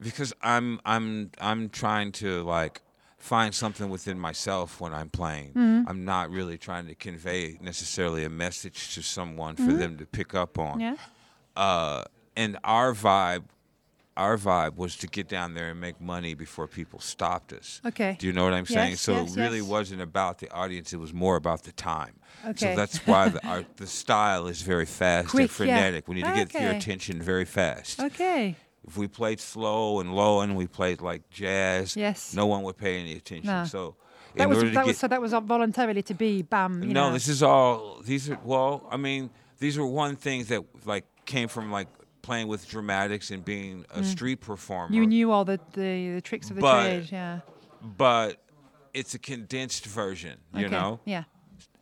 [0.00, 2.82] because I'm I'm I'm trying to like
[3.18, 5.48] find something within myself when I'm playing.
[5.50, 5.88] Mm-hmm.
[5.88, 10.34] I'm not really trying to convey necessarily a message to someone for them to pick
[10.34, 10.80] up on.
[10.80, 10.96] yeah.
[11.56, 12.04] Uh,
[12.36, 13.42] and our vibe
[14.18, 17.80] our vibe was to get down there and make money before people stopped us.
[17.86, 18.16] Okay.
[18.18, 18.90] Do you know what I'm saying?
[18.90, 19.66] Yes, so yes, it really yes.
[19.66, 22.14] wasn't about the audience, it was more about the time.
[22.44, 22.72] Okay.
[22.72, 25.76] So that's why the, our, the style is very fast Quick, and yeah.
[25.76, 26.08] frenetic.
[26.08, 28.00] We need to get your attention very fast.
[28.00, 28.56] Okay.
[28.88, 32.34] If we played slow and low and we played like jazz, Yes.
[32.34, 33.46] no one would pay any attention.
[33.50, 33.64] No.
[33.64, 33.96] So
[34.36, 36.82] That was that was so that was voluntarily to be bam.
[36.82, 37.12] You no, know.
[37.12, 38.00] this is all.
[38.04, 38.86] These are well.
[38.90, 41.88] I mean, these are one things that like came from like
[42.22, 44.90] playing with dramatics and being a street performer.
[44.90, 44.94] Mm.
[44.98, 47.40] You knew all the, the, the tricks of the But- trade, yeah.
[47.96, 48.36] but
[48.94, 50.36] it's a condensed version.
[50.54, 51.00] You Okay, know.
[51.04, 51.24] Yeah.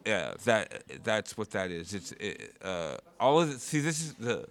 [0.07, 1.93] Yeah, that that's what that is.
[1.95, 3.59] It's it, uh, all of the.
[3.59, 4.47] See, this is the.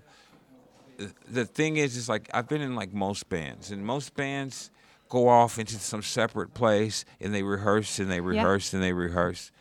[1.29, 4.71] The thing is, is like I've been in like most bands, and most bands
[5.09, 9.51] go off into some separate place and they rehearse and they rehearse and they rehearse.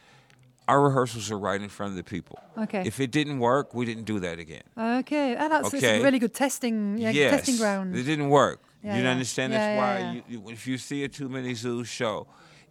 [0.66, 2.38] Our rehearsals are right in front of the people.
[2.57, 2.83] Okay.
[2.87, 4.62] If it didn't work, we didn't do that again.
[4.79, 5.37] Okay.
[5.37, 6.01] And that's Okay.
[6.01, 7.94] a really good testing yeah, yes, testing ground.
[7.94, 8.61] It didn't work.
[8.83, 9.11] Yeah, you yeah.
[9.11, 9.53] understand?
[9.53, 10.12] Yeah, That's yeah, why yeah.
[10.12, 12.27] You, you, if you see a Too Many Zooz show,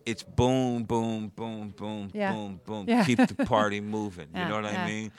[0.05, 2.31] it's boom, boom, boom, boom, Yeah.
[2.33, 2.85] boom, boom.
[2.87, 3.05] Yeah.
[3.05, 4.29] Keep the party moving.
[4.33, 4.83] You Yeah, know what yeah.
[4.83, 5.11] I mean?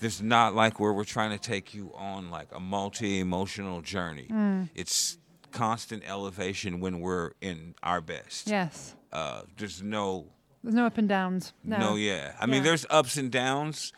[0.00, 4.28] There's not like where we're trying to take you on like a multi-emotional journey.
[4.30, 4.68] Mm.
[4.74, 5.18] It's
[5.52, 8.48] constant elevation when we're in our best.
[8.48, 8.94] Yes.
[9.12, 10.26] Uh, there's no
[10.62, 11.52] There's no up and downs.
[11.64, 11.78] No.
[11.78, 12.32] no, yeah.
[12.40, 13.92] I mean, there's ups and downs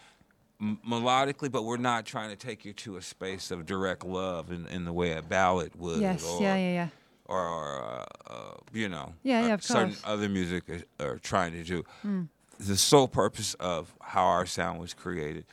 [0.60, 4.50] m- melodically, but we're not trying to take you to a space of direct love
[4.50, 6.00] in, in the way a ballad would.
[6.00, 6.24] Yes.
[6.26, 6.56] Or, yeah.
[6.56, 6.72] Yeah.
[6.72, 6.88] Yeah.
[7.26, 10.02] Or, or uh, uh, you know, Yeah, uh, yeah, of certain course.
[10.04, 11.84] other music is, are trying to do.
[12.02, 12.22] Hmm.
[12.58, 15.44] The sole purpose of how our sound was created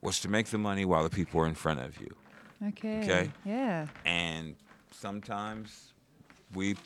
[0.00, 2.14] was to make the money while the people were in front of you.
[2.68, 2.98] Okay.
[3.02, 3.30] Okay.
[3.44, 3.86] Yeah.
[4.04, 4.56] And
[4.90, 5.92] sometimes
[6.54, 6.76] we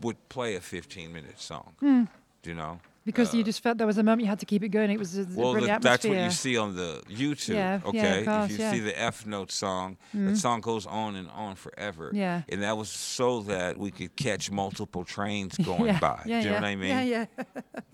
[0.00, 1.74] would play a 15 minute song.
[1.80, 2.04] Hmm.
[2.44, 2.80] You know?
[3.04, 4.90] Because you just felt there was a moment you had to keep it going.
[4.90, 7.54] It was a, Well, the, that's what you see on the YouTube.
[7.54, 8.70] Yeah, yeah, okay, course, if you yeah.
[8.70, 8.76] Mm-hmm.
[8.76, 12.10] see the F note song, the song goes on and on forever.
[12.12, 12.42] Yeah.
[12.50, 15.98] and that was so that we could catch multiple trains going yeah.
[15.98, 16.22] by.
[16.26, 16.42] Yeah.
[16.42, 16.60] Do you yeah.
[16.60, 16.88] know what I mean?
[16.90, 17.02] Yeah.
[17.02, 17.26] Yeah.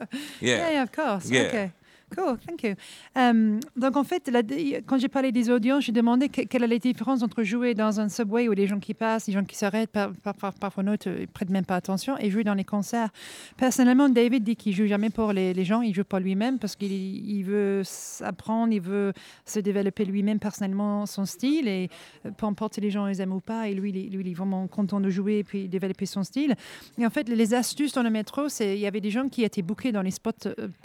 [0.01, 0.17] yeah.
[0.41, 0.71] Yeah.
[0.71, 0.83] Yeah.
[0.83, 1.31] Of course.
[1.31, 1.43] Yeah.
[1.43, 1.73] Okay.
[2.15, 2.75] Cool, thank you.
[3.17, 4.31] Euh, donc en fait,
[4.87, 7.99] quand j'ai parlé des audiences, j'ai demandé que- quelle est la différence entre jouer dans
[8.01, 10.83] un subway où des gens qui passent, des gens qui s'arrêtent, par, par- par- parfois
[10.85, 13.09] d'autres ne prêtent même pas attention, et jouer dans les concerts.
[13.57, 16.77] Personnellement, David dit qu'il joue jamais pour les, les gens, il joue pour lui-même parce
[16.77, 17.83] qu'il il veut
[18.21, 19.13] apprendre, il veut
[19.45, 21.89] se développer lui-même personnellement son style, et
[22.27, 24.35] euh, peu importe si les gens les aiment ou pas, et lui, lui, il est
[24.35, 26.55] vraiment content de jouer et puis développer son style.
[26.99, 29.43] Et en fait, les astuces dans le métro, c'est il y avait des gens qui
[29.43, 30.31] étaient bookés dans les spots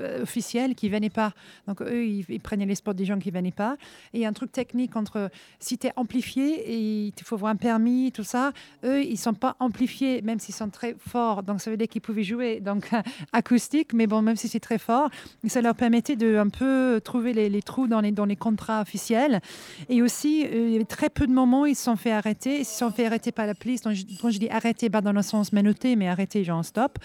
[0.01, 1.18] euh, officiels qui venaient pas.
[1.67, 3.77] Donc eux, ils, prenaient les spots des gens qui venaient pas.
[4.13, 5.29] Et un truc technique entre
[5.59, 8.51] si tu es amplifié et il faut avoir un permis, tout ça,
[8.83, 11.43] eux, ils sont pas amplifiés, même s'ils sont très forts.
[11.43, 12.89] Donc ça veut dire qu'ils pouvaient jouer donc
[13.33, 15.09] acoustique, mais bon, même si c'est très fort,
[15.47, 19.41] ça leur permettait de un peu trouver les, trous dans les, contrats officiels.
[19.89, 22.59] Et aussi, euh, il y avait très peu de moments ils se sont fait arrêter.
[22.59, 23.81] Ils se sont fait arrêter par la police.
[23.81, 26.97] Donc, quand je dis arrêter, pas dans le sens menotté, mais arrêter, genre stop.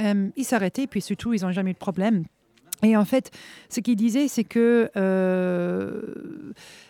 [0.00, 2.24] Euh, ils s'arrêtaient, puis surtout, ils n'ont jamais eu de problème.
[2.82, 3.30] Et en fait,
[3.68, 6.02] ce qu'il disait, c'est que, euh,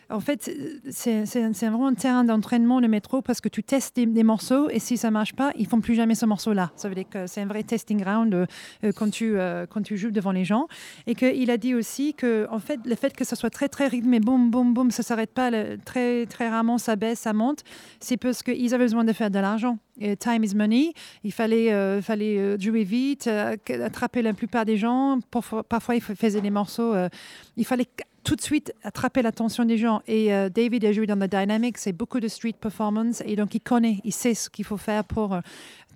[0.09, 0.51] en fait,
[0.91, 4.79] c'est c'est- vraiment un terrain d'entraînement, le métro, parce que tu testes des, morceaux et
[4.79, 6.71] si ça marche pas, ils font plus jamais ce morceau-là.
[6.77, 8.47] Ça veut dire que c'est un vrai testing ground euh,
[8.85, 10.69] euh, quand, tu, euh, quand tu joues devant les gens.
[11.07, 13.89] Et qu'il a dit aussi que, en fait, le fait que ça soit très, très
[13.89, 15.51] rythmé, boum, boum, boum, ça s'arrête pas,
[15.85, 17.63] très, très rarement, ça baisse, ça monte,
[18.01, 19.79] c'est parce qu'ils avaient besoin de faire de l'argent.
[20.19, 20.93] Time is money.
[21.25, 25.19] Il fallait, euh, fallait euh, jouer vite, euh, attraper la plupart des gens.
[25.31, 26.95] Parfois, parfois ils faisaient des morceaux.
[26.95, 27.09] euh,
[27.57, 27.87] il fallait
[28.27, 30.03] tout de suite attraper l'attention des gens.
[30.09, 33.23] Et euh, David a joué dans The Dynamics, c'est beaucoup de street performance.
[33.25, 35.41] Et donc, il connaît, il sait ce qu'il faut faire pour euh,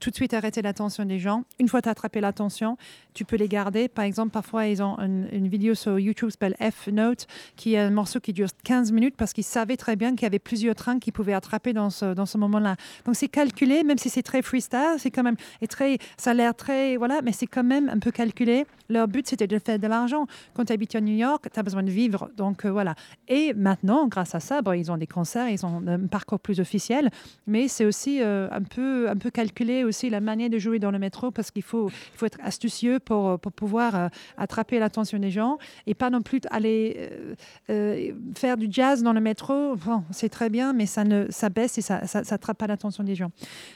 [0.00, 1.44] tout de suite arrêter l'attention des gens.
[1.58, 2.76] Une fois tu as attrapé l'attention,
[3.14, 3.88] tu peux les garder.
[3.88, 7.90] Par exemple, parfois, ils ont une, vidéo sur YouTube qui s'appelle F-Note, qui est un
[7.90, 10.98] morceau qui dure 15 minutes parce qu'ils savaient très bien qu'il y avait plusieurs trains
[10.98, 12.76] qu'ils pouvaient attraper dans ce, dans ce moment-là.
[13.04, 16.34] Donc, c'est calculé, même si c'est très freestyle, c'est quand même, et très, ça a
[16.34, 18.66] l'air très, voilà, mais c'est quand même un peu calculé.
[18.88, 20.26] Leur but, c'était de faire de l'argent.
[20.54, 22.30] Quand tu habites à New York, tu as besoin de vivre.
[22.36, 22.94] Donc, euh, voilà.
[23.28, 27.10] Et maintenant, grâce à ça, ils ont des concerts, ils ont un parcours plus officiel,
[27.46, 30.90] mais c'est aussi euh, un, peu, un peu calculé aussi la manière de jouer dans
[30.90, 35.18] le métro parce qu'il faut, il faut être astucieux pour, pour pouvoir euh, attraper l'attention
[35.18, 37.34] des gens et pas non plus aller euh,
[37.70, 39.76] euh, faire du jazz dans le métro.
[39.76, 42.66] Bon, c'est très bien, mais ça, ne, ça baisse et ça, ça, ça attrape pas
[42.66, 43.30] l'attention des gens.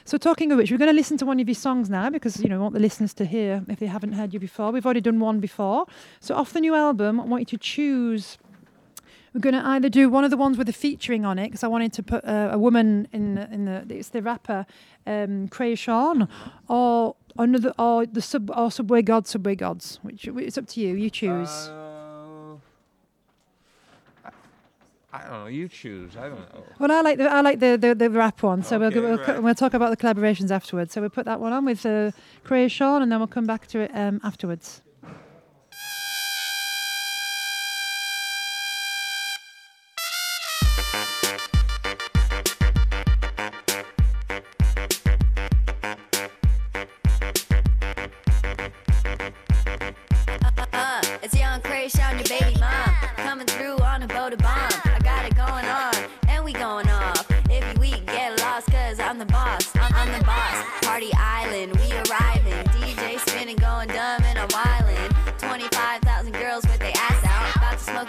[0.05, 2.39] So talking of which, we're going to listen to one of your songs now because
[2.41, 4.71] you know want the listeners to hear if they haven't heard you before.
[4.71, 5.85] We've already done one before.
[6.19, 8.37] So off the new album, I want you to choose.
[9.35, 11.61] We're going to either do one of the ones with the featuring on it because
[11.61, 14.65] I wanted to put uh, a woman in the, in the it's the rapper
[15.05, 16.29] um, Sean,
[16.69, 19.99] or another or the sub or Subway Gawdz, Subway Gawdz.
[20.03, 20.95] Which it's up to you.
[20.95, 21.49] You choose.
[21.49, 22.53] Uh,
[24.23, 24.29] I,
[25.11, 25.47] I don't know.
[25.47, 26.15] You choose.
[26.15, 26.63] I don't know.
[26.79, 28.63] well, I like the I like the the, the rap one.
[28.63, 29.43] So Okay, we'll, we'll, right.
[29.43, 30.93] we'll talk about the collaborations afterwards.
[30.93, 32.11] So we'll put that one on with uh,
[32.69, 34.81] Sean, and then we'll come back to it um, afterwards.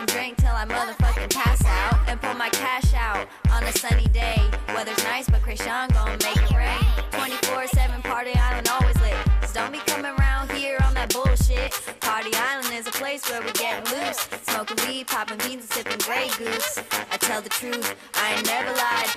[0.06, 2.08] And drink till I motherfucking pass out.
[2.08, 4.38] And pull my cash out on a sunny day.
[4.68, 6.86] Weather's nice, but Kreayshawn gon' make it rain.
[7.10, 9.16] 24 7 Party Island always lit.
[9.46, 11.72] So don't be coming around here on that bullshit.
[12.00, 14.28] Party Island is a place where we get loose.
[14.46, 16.78] Smoking weed, popping beans, and sipping Grey Goose.
[17.10, 19.10] I tell the truth, I ain't never lied.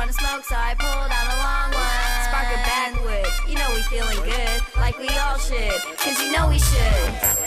[0.00, 2.00] She wanna smoke, so I pulled out a long one.
[2.24, 6.48] Spark her backwood, you know we feeling good, like we all should, cause you know
[6.48, 7.39] we should.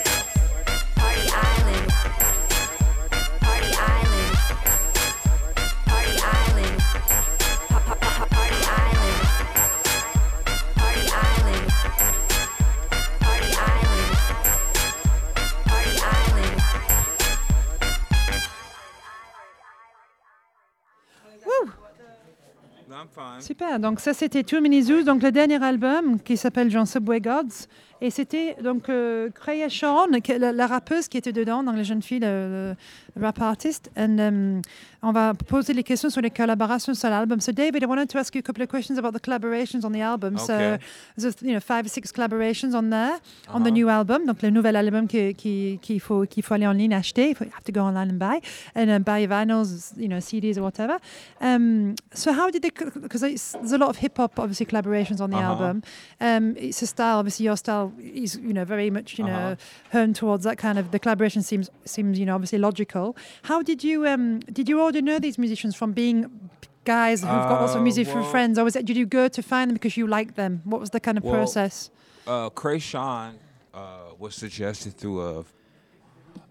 [23.54, 23.80] Super.
[23.80, 27.68] Donc ça c'était Too Many Zoos, donc le dernier album qui s'appelle Jean Subway Gods.
[28.06, 29.30] Et c'était donc euh,
[29.70, 32.76] Sean, qui- la, la rappeuse qui était dedans, dans les jeunes filles, le,
[33.16, 33.90] le rap artist.
[33.96, 34.62] And um,
[35.02, 37.40] on va poser les questions sur les collaborations sur l'album.
[37.40, 39.92] So David, I wanted to ask you a couple of questions about the collaborations on
[39.94, 40.38] the album.
[40.38, 40.78] So Okay.
[41.18, 43.14] there's you know five or six collaborations on there
[43.48, 43.72] on the Uh-huh.
[43.72, 44.26] new album.
[44.26, 47.30] Donc le nouvel album qui- qui- qu'il faut qu'il faut aller en ligne acheter.
[47.40, 48.42] You have to go online and buy
[48.76, 50.98] and uh, buy vinyls, you know CDs or whatever.
[51.40, 52.72] Um, so how did they?
[53.02, 55.52] Because there's a lot of hip hop obviously collaborations on the Uh-huh.
[55.54, 55.82] album.
[56.20, 57.20] Um, it's a style.
[57.20, 59.56] Obviously, your style is you know very much you know Uh-huh.
[59.92, 60.92] honed towards that kind of.
[60.92, 63.16] The collaboration seems seems you know obviously logical.
[63.44, 66.50] How did you um did you already know these musicians from being
[66.86, 69.28] guys who've got lots of Uh, music from friends, or was it did you go
[69.28, 70.62] to find them because you liked them?
[70.66, 71.90] What was the kind of Well, process?
[72.28, 73.32] Uh, Kreayshawn
[73.74, 73.80] uh,
[74.20, 75.46] was suggested through a,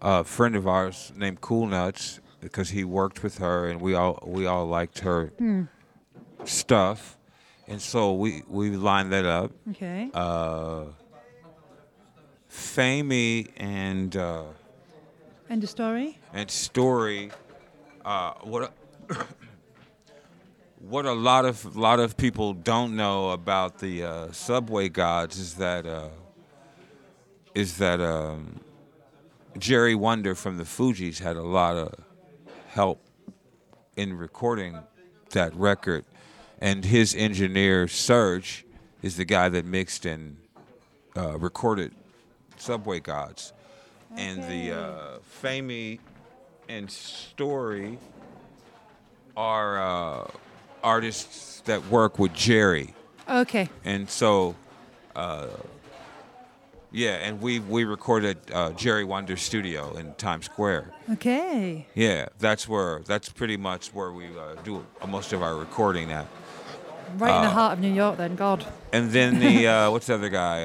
[0.01, 4.19] a friend of ours named Cool Nuts because he worked with her and we all
[4.27, 5.33] we all liked her
[6.45, 7.17] stuff,
[7.69, 9.51] and so we we lined that up.
[9.71, 10.11] Okay.
[10.15, 10.85] Uh,
[12.53, 14.45] Famey and uh,
[15.49, 16.19] End of story.
[16.35, 17.31] and Story,
[18.05, 18.73] uh, what
[19.09, 19.15] a,
[20.79, 25.55] what a lot of lot of people don't know about the uh, Subway Gawdz is
[25.55, 26.09] that uh,
[27.55, 28.61] is that um,
[29.59, 31.95] Jerry Wonda from the Fugees had a lot of
[32.69, 33.03] help
[33.97, 34.79] in recording
[35.31, 36.05] that record,
[36.61, 38.67] and his engineer Serge
[39.01, 40.37] is the guy that mixed and
[41.17, 41.95] uh, recorded
[42.63, 43.53] Subway Gawdz,
[44.17, 45.99] and the uh, Famey
[46.69, 47.99] and Story
[49.37, 50.31] are uh,
[50.85, 52.95] artists that work with Jerry,
[53.29, 53.69] Okay.
[53.85, 54.55] and so.
[55.17, 55.49] Uh,
[56.95, 60.93] yeah, and we we recorded uh, Jerry Wonda's studio in Times Square.
[61.13, 61.87] Okay.
[61.95, 66.27] Yeah, that's where that's pretty much where we uh, do most of our recording at.
[67.17, 68.37] Right in the Uh, heart of New York, then.
[68.37, 68.67] God.
[68.93, 70.65] And then the uh, what's the other guy?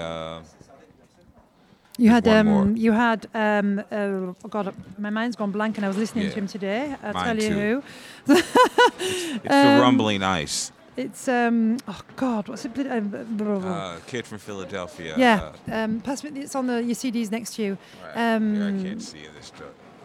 [2.00, 3.96] Uh, You There's had um, you had um, uh,
[4.44, 6.32] oh God, my mind's gone blank, and I was listening Yeah.
[6.34, 6.96] to him today.
[7.04, 7.84] I'll Mine tell you too.
[8.28, 8.34] who.
[8.36, 10.72] it's the Um, Rumbling Ice.
[10.96, 12.72] It's um, oh God, what's it?
[12.78, 15.14] uh, Uh, kid from Philadelphia.
[15.18, 16.40] yeah, Uh, um, pass me.
[16.42, 17.78] It's on the your CDs next to you.
[18.16, 18.36] right.
[18.36, 19.52] Um, I can't see this.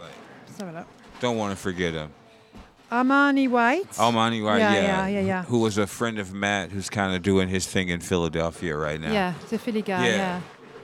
[0.00, 0.12] Like,
[0.46, 0.86] Let's have a look.
[1.20, 2.10] don't want to forget him.
[2.90, 3.88] Armani White.
[3.98, 5.42] Almani, White, Yeah, Yeah, yeah, yeah, yeah.
[5.44, 9.00] Who was a friend of Matt, who's kind of doing his thing in Philadelphia right
[9.00, 9.12] now.
[9.12, 10.06] Yeah, it's a Philly guy.
[10.08, 10.16] Yeah.
[10.16, 10.40] Yeah.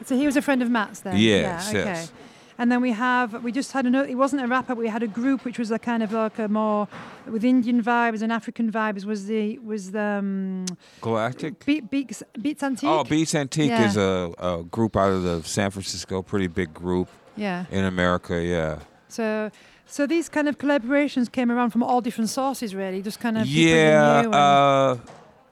[0.09, 1.17] So he was a friend of Matt's then.
[1.17, 1.81] Yes, Yeah.
[1.81, 1.91] Okay.
[1.91, 2.13] yes.
[2.61, 4.09] And then we have we just had another.
[4.09, 4.75] It wasn't a rapper.
[4.75, 6.89] But we had a group which was a kind of like a more
[7.35, 9.05] with Indian vibes and African vibes.
[9.05, 10.65] Was the was the um,
[11.01, 11.53] Galactic.
[11.67, 12.91] Beat, Beats Beats Antique?
[12.91, 13.87] Oh, Beats Antique Yeah.
[13.89, 17.67] is a, a group out of the San Francisco, pretty big group Yeah.
[17.71, 18.35] in America.
[18.43, 18.79] Yeah.
[19.09, 19.51] So
[19.87, 23.01] so these kind of collaborations came around from all different sources, really.
[23.03, 24.97] Just kind of Yeah, uh,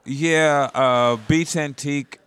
[0.03, 0.69] yeah.
[0.73, 2.19] Uh, Beats Antique,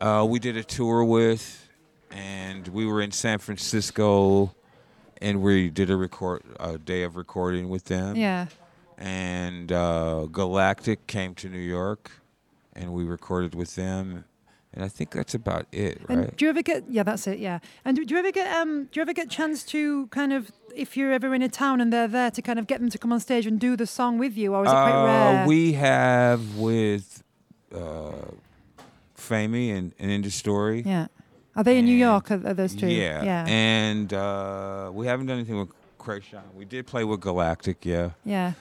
[0.00, 1.68] uh, we did a tour with,
[2.10, 4.54] and we were in San Francisco,
[5.22, 8.16] and we did a record a day of recording with them.
[8.16, 8.46] yeah.
[8.98, 12.10] And uh, Galactic came to New York,
[12.74, 14.24] and we recorded with them,
[14.72, 16.84] and I think that's about it, And do you ever get?
[16.88, 17.38] Yeah, that's it.
[17.38, 17.58] Yeah.
[17.84, 18.50] And do, do you ever get?
[18.56, 21.82] Um, do you ever get chance to kind of, if you're ever in a town
[21.82, 23.86] and they're there, to kind of get them to come on stage and do the
[23.86, 25.46] song with you, or is it quite Uh, rare?
[25.46, 27.22] we have with
[27.74, 28.12] uh,
[29.28, 30.82] Famey and, and Indie Story.
[30.86, 31.06] yeah.
[31.56, 32.30] Are they in New York?
[32.30, 32.86] Are, are those two?
[32.86, 33.22] Yeah.
[33.24, 33.46] Yeah.
[33.48, 36.52] And uh, we haven't done anything with Kreayshawn.
[36.54, 38.10] We did play with Galactic, yeah.
[38.26, 38.52] yeah.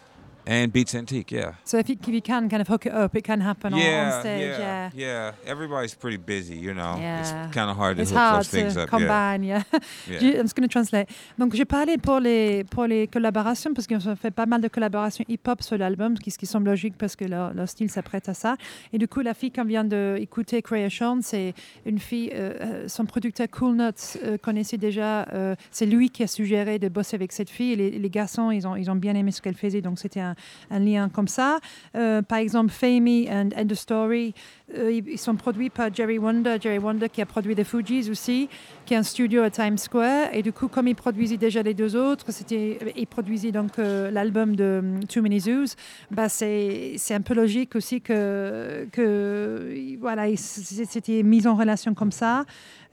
[0.47, 1.53] And Beats Antique, yeah.
[1.63, 3.79] So if you, if you can kind of hook it up, it can happen on-
[3.79, 4.41] yeah, on stage.
[4.59, 5.33] yeah, Yeah.
[5.45, 5.51] yeah.
[5.51, 6.97] Everybody's pretty busy, you know.
[6.99, 7.19] Yeah.
[7.21, 8.89] It's kind of hard to It's hook hard those things to up.
[8.89, 9.63] combine, yeah.
[10.07, 10.19] Yeah.
[10.19, 11.07] Je- I'm just going to translate.
[11.39, 15.25] Donc, j'ai parlé pour les, pour les collaborations, parce qu'on fait pas mal de collaborations
[15.27, 18.29] hip-hop sur l'album, ce qui, ce qui semble logique parce que leur, leur style s'apprête
[18.29, 18.55] à ça.
[18.93, 21.53] Et du coup, la fille qu'on vient d'écouter, Creation, c'est
[21.87, 26.21] une fille, euh, euh, son producteur Cool Nuts euh, connaissait déjà, euh, c'est lui qui
[26.21, 27.71] a suggéré de bosser avec cette fille.
[27.73, 30.19] Et les, les garçons, ils ont, ils ont bien aimé ce qu'elle faisait, donc c'était
[30.19, 30.34] un,
[30.71, 31.59] un lien comme ça.
[31.95, 34.33] Euh, par exemple, Famey and End of Story,
[34.77, 36.57] euh, ils sont produits par Jerry Wonder.
[36.59, 38.49] Jerry Wonder qui a produit The Fugees aussi,
[38.85, 40.29] qui a un studio à Times Square.
[40.33, 44.09] Et du coup, comme il produisait déjà les deux autres, c'était, il produisait donc euh,
[44.11, 45.75] l'album de um, Too Many Zoos.
[46.11, 52.11] Bah, c'est, un peu logique aussi que, que voilà, il- c'était mis en relation comme
[52.11, 52.45] ça.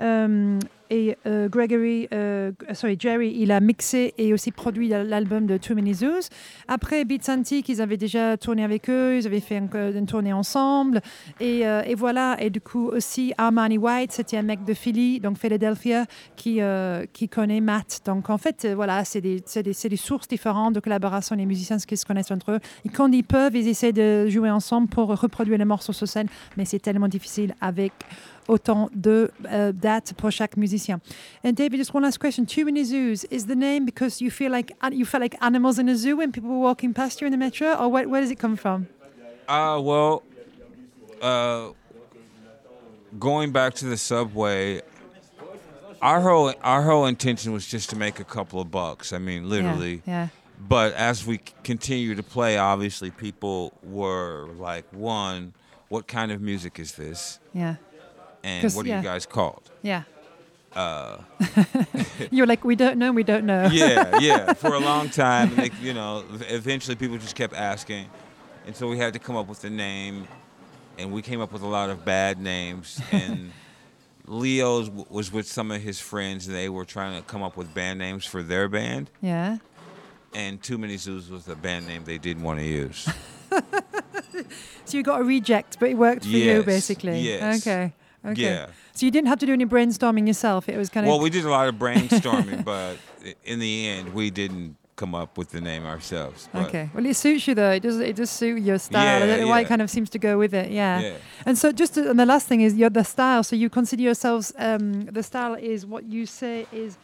[0.03, 0.59] Euh,
[0.91, 5.75] et euh, Gregory, euh, sorry, Jerry, il a mixé et aussi produit l'album de Too
[5.75, 6.29] Many Zoos.
[6.69, 10.35] Après Beats Antique, ils avaient déjà tourné avec eux, ils avaient fait un- une tournée
[10.35, 11.01] ensemble.
[11.41, 11.65] Et,
[11.97, 16.05] voilà, et du coup aussi Armani White, c'était un mec de Philly, donc Philadelphia,
[16.37, 16.61] qui,
[17.31, 18.03] connaît Matt.
[18.05, 22.31] Donc en fait, voilà, c'est des sources différentes de collaboration, les musiciens qui se connaissent
[22.31, 22.61] entre eux.
[22.85, 26.29] Et quand ils peuvent, ils essaient de jouer ensemble pour reproduire les morceaux sur scène,
[26.59, 27.93] mais c'est tellement difficile avec
[28.49, 31.01] autant de uh, dates pour chaque musicien.
[31.45, 32.47] And David, just one last question.
[32.47, 35.89] Too many zooz is the name because you feel like you felt like animals in
[35.89, 38.31] a zoo when people were walking past you in the metro, or where, where does
[38.31, 38.89] it come from?
[39.49, 40.23] Uh, well,
[41.21, 41.71] uh,
[43.19, 44.81] going back to the subway,
[46.01, 49.13] our whole our whole intention was just to make a couple of bucks.
[49.13, 50.03] I mean, literally.
[50.07, 50.29] Yeah.
[50.69, 55.55] But as we continue to play, obviously, people were like, "One,
[55.89, 57.41] what kind of music is this?
[57.53, 57.77] Yeah.
[58.45, 58.99] And what are yeah.
[58.99, 60.03] you guys called?" Yeah.
[60.75, 61.19] Uh.
[62.31, 63.69] You're like, we don't know, we don't know.
[63.71, 64.53] yeah, yeah.
[64.55, 68.07] For a long time, and they, you know, eventually people just kept asking,
[68.67, 70.27] and so we had to come up with a name,
[70.99, 73.01] and we came up with a lot of bad names.
[73.13, 73.53] And
[74.27, 77.57] Leo's w- was with some of his friends, and they were trying to come up
[77.57, 79.11] with band names for their band.
[79.21, 79.59] Yeah.
[80.33, 83.07] And Too Many Zooz was the band name they didn't want to use.
[84.87, 87.21] So you got a reject, but it worked for you, Yes, basically.
[87.21, 87.61] yes.
[87.67, 87.93] Okay.
[88.25, 88.43] Okay.
[88.43, 88.67] Yeah.
[88.95, 90.69] So you didn't have to do any brainstorming yourself.
[90.69, 91.11] It was kind of.
[91.11, 92.99] Well, we did a lot of brainstorming, but
[93.45, 96.49] in the end, we didn't come up with the name ourselves.
[96.55, 96.89] Okay.
[96.95, 97.71] Well, it suits you though.
[97.73, 97.99] It does.
[97.99, 99.01] It does suit your style.
[99.01, 100.71] I Yeah, don't know why it kind of seems to go with it.
[100.71, 101.01] Yeah.
[101.01, 101.15] Yeah.
[101.47, 103.43] And so, just to, and the last thing is your the style.
[103.43, 104.53] So you consider yourselves.
[104.59, 106.99] Um, the style is what you say is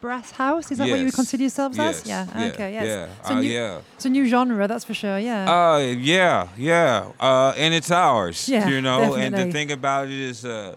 [0.00, 0.70] brass house.
[0.70, 2.06] Is that what you would consider yourselves Yes, as?
[2.06, 2.26] Yeah.
[2.36, 2.72] yeah, Okay.
[2.72, 2.86] Yes.
[2.86, 3.80] yeah, So uh, new, yeah.
[3.96, 4.68] It's a new genre.
[4.68, 5.18] That's for sure.
[5.18, 5.50] Yeah.
[5.50, 8.48] Uh, yeah, yeah, uh, and it's ours.
[8.48, 9.14] Yeah, you know.
[9.14, 9.44] And definitely.
[9.44, 10.76] the thing about it is, uh,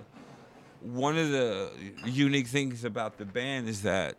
[0.81, 1.69] one of the
[2.05, 4.15] unique things about the band is that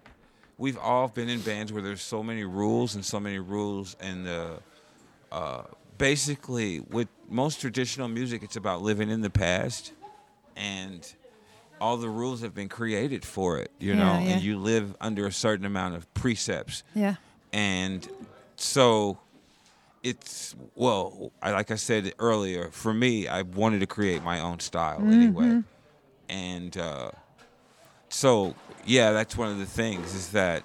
[0.58, 4.28] we've all been in bands where there's so many rules and so many rules, and
[4.28, 4.48] uh,
[5.32, 5.62] uh,
[5.98, 9.92] basically with most traditional music, it's about living in the past,
[10.56, 11.12] and
[11.82, 13.70] all the rules have been created for it.
[13.80, 14.30] You Yeah, know, yeah.
[14.34, 17.16] and you live under a certain amount of precepts yeah.
[17.52, 18.08] and
[18.56, 19.18] so
[20.04, 24.58] it's well I, like i said earlier for me i wanted to create my own
[24.60, 25.62] style anyway
[26.28, 27.10] and uh,
[28.08, 28.54] so
[28.84, 30.62] yeah that's one of the things is that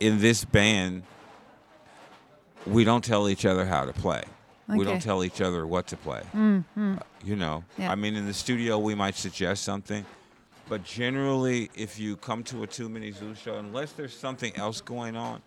[0.00, 1.02] in this band
[2.66, 4.22] we don't tell each other how to play
[4.68, 7.92] we don't tell each other what to play Uh, you know Yeah.
[7.92, 10.04] i mean in the studio we might suggest something
[10.68, 14.80] but generally if you come to a too many zoo show unless there's something else
[14.80, 15.40] going on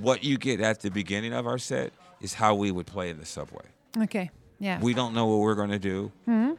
[0.00, 3.18] what you get at the beginning of our set is how we would play in
[3.18, 3.64] the subway
[4.00, 4.30] Okay.
[4.58, 4.80] Yeah.
[4.80, 6.54] we don't know what we're going to do Mm-hmm.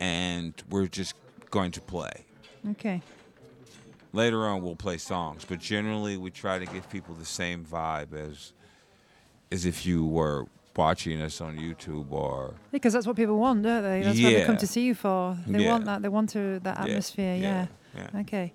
[0.00, 1.14] and we're just
[1.50, 2.12] going to play
[2.70, 3.02] okay.
[4.12, 8.14] later on we'll play songs but generally we try to give people the same vibe
[8.14, 8.52] as
[9.50, 10.46] as if you were
[10.76, 14.02] watching us on youtube or Because that's what people want, don't they?
[14.02, 15.36] That's what they come to see you for.
[15.46, 15.72] They Yeah.
[15.72, 16.02] want that.
[16.02, 17.36] They want to that atmosphere.
[17.36, 17.66] Yeah.
[17.94, 18.20] yeah.
[18.20, 18.52] Okay.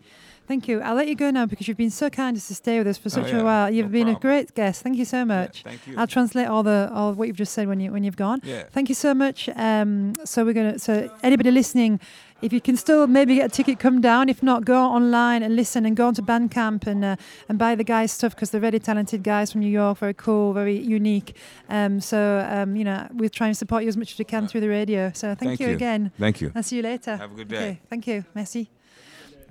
[0.47, 0.79] Thank you.
[0.81, 2.97] I'll let you go now because you've been so kind as to stay with us
[2.97, 3.39] for Oh, such yeah.
[3.41, 3.69] a while.
[3.69, 4.81] You've No been a great guest.
[4.81, 5.61] Thank you so much.
[5.63, 5.93] thank you.
[5.97, 8.39] I'll translate all the all what you've just said when you when you've gone.
[8.43, 8.63] Yeah.
[8.71, 9.49] Thank you so much.
[9.55, 10.79] Um, so we're gonna.
[10.79, 11.99] So anybody listening,
[12.41, 14.29] if you can still maybe get a ticket, come down.
[14.29, 17.15] If not, go online and listen and go onto Bandcamp and uh,
[17.49, 19.97] and buy the guys' stuff because they're really talented guys from New York.
[19.99, 21.35] Very cool, very unique.
[21.69, 24.47] Um, so um, you know, we're trying to support you as much as we can
[24.47, 25.11] through the radio.
[25.13, 25.73] So thank, Thank you, you.
[25.75, 26.11] again.
[26.19, 27.15] thank you I'll see you later.
[27.17, 27.79] Have a good day.
[27.89, 28.25] thank you.
[28.35, 28.76] Merci.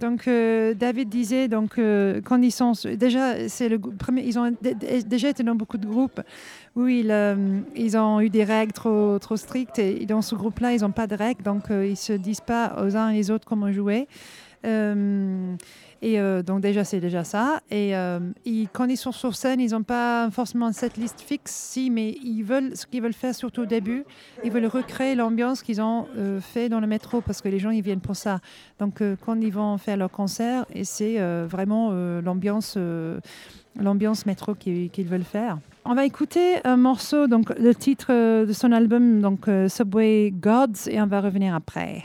[0.01, 4.55] Donc euh, David disait donc euh, quand ils sont déjà c'est le premier ils ont
[4.61, 6.21] dé- dé- déjà été dans beaucoup de groupes
[6.75, 10.75] où ils euh, ils ont eu des règles trop trop strictes et dans ce groupe-là
[10.75, 13.31] ils n'ont pas de règles donc euh, ils se disent pas aux uns et les
[13.31, 14.07] autres comment jouer.
[16.03, 17.61] Et euh, donc déjà c'est déjà ça.
[17.71, 21.53] Et euh, ils- quand ils sont sur scène, ils n'ont pas forcément cette liste fixe,
[21.53, 24.05] si, mais ils veulent ce qu'ils veulent faire surtout au début,
[24.45, 27.71] ils veulent recréer l'ambiance qu'ils ont euh, fait dans le métro parce que les gens
[27.71, 28.41] ils viennent pour ça.
[28.79, 31.17] Donc euh, quand ils vont faire leur concert, et c'est
[31.47, 32.77] vraiment l'ambiance
[34.27, 35.59] métro qu'ils qu'ils veulent faire.
[35.85, 41.01] On va écouter un morceau, donc le titre de son album, donc Subway Gods, et
[41.01, 42.03] on va revenir après.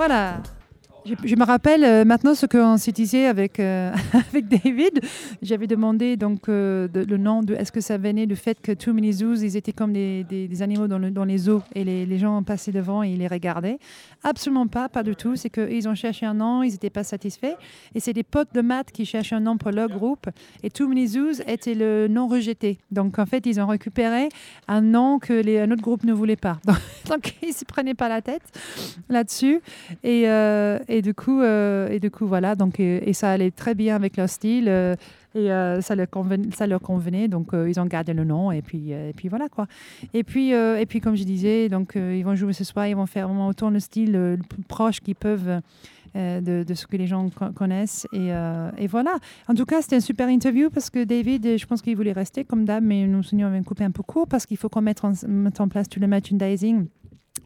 [0.00, 0.40] Voilà.
[1.04, 3.92] Je, me rappelle euh, maintenant ce qu'on s'est disait avec, euh,
[4.32, 5.02] avec David.
[5.50, 7.54] J'avais demandé donc euh, le nom de.
[7.54, 10.62] Est-ce que ça venait du fait que Too Many Zoos, ils étaient comme des, des-
[10.62, 13.26] animaux dans, le- dans les zoos et les, les gens passaient devant et ils les
[13.26, 13.80] regardaient?
[14.22, 15.34] Absolument pas, pas du tout.
[15.34, 17.56] C'est qu'ils ont cherché un nom, ils n'étaient pas satisfaits.
[17.96, 20.28] Et c'est des potes de maths qui cherchaient un nom pour leur groupe.
[20.62, 22.78] Et Too Many Zoos était le nom rejeté.
[22.92, 24.28] Donc en fait, ils ont récupéré
[24.68, 26.60] un nom que les, un autre groupe ne voulait pas.
[27.08, 28.42] Donc, ils ne se prenaient pas la tête
[29.08, 29.60] là-dessus.
[30.04, 32.54] Et, euh, et du coup, euh, et du coup, voilà.
[32.54, 34.68] Donc, et, ça allait très bien avec leur style.
[35.48, 39.12] Euh, ça, leur convenait, donc euh, ils ont gardé le nom et puis, euh, et
[39.12, 39.66] puis voilà quoi.
[40.12, 43.06] Et puis, et puis comme je disais, donc ils vont jouer ce soir, ils vont
[43.06, 45.60] faire vraiment autant le style le plus proche qu'ils peuvent
[46.14, 48.06] de, ce que les gens co- connaissent.
[48.12, 48.30] Et,
[48.78, 49.16] et voilà.
[49.48, 52.44] En tout cas, c'était une super interview parce que David, je pense qu'il voulait rester
[52.44, 55.04] comme d'hab, mais nous nous avons coupé un peu court parce qu'il faut qu'on mette
[55.04, 56.86] en, mette en place tout le merchandising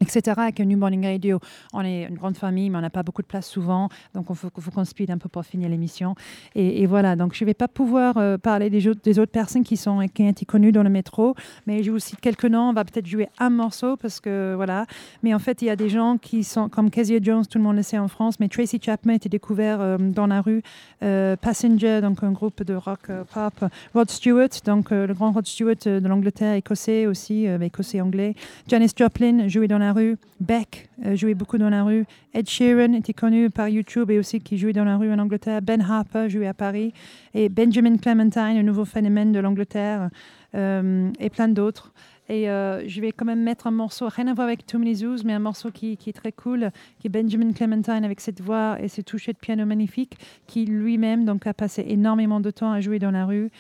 [0.01, 0.35] etc.
[0.37, 1.41] Avec New Morning Radio,
[1.73, 4.37] on est une grande famille, mais on n'a pas beaucoup de place souvent, donc il
[4.37, 6.15] faut, faut qu'on speed un peu pour finir l'émission.
[6.55, 10.07] Et, voilà, donc je ne vais pas pouvoir euh, parler des autres, personnes qui, sont,
[10.13, 11.35] qui ont été connues dans le métro,
[11.67, 14.87] mais je vous cite quelques noms, on va peut-être jouer un morceau, parce que voilà.
[15.23, 17.65] Mais en fait, il y a des gens qui sont comme Kezia Jones, tout le
[17.65, 20.63] monde le sait en France, mais Tracy Chapman a été découvert euh, dans la rue,
[21.03, 25.77] euh, Passenger, donc un groupe de rock pop, Rod Stewart, donc le grand Rod Stewart
[25.85, 28.35] de l'Angleterre, écossais aussi, écossais-anglais,
[28.69, 32.93] Janis Joplin jouait dans la rue, Beck euh, jouait beaucoup dans la rue, Ed Sheeran
[32.93, 36.29] était connu par YouTube et aussi qui jouait dans la rue en Angleterre, Ben Harper
[36.29, 36.93] jouait à Paris,
[37.35, 40.11] et Benjamin Clementine, un nouveau phénomène de l'Angleterre,
[40.55, 41.93] euh, et plein d'autres.
[42.29, 44.95] Et euh, je vais quand même mettre un morceau, rien à voir avec Too Many
[44.97, 48.79] Zoos, mais un morceau qui, est très cool, qui est Benjamin Clementine avec cette voix
[48.81, 50.17] et ce toucher de piano magnifique,
[50.47, 53.51] qui lui-même donc a passé énormément de temps à jouer dans la rue.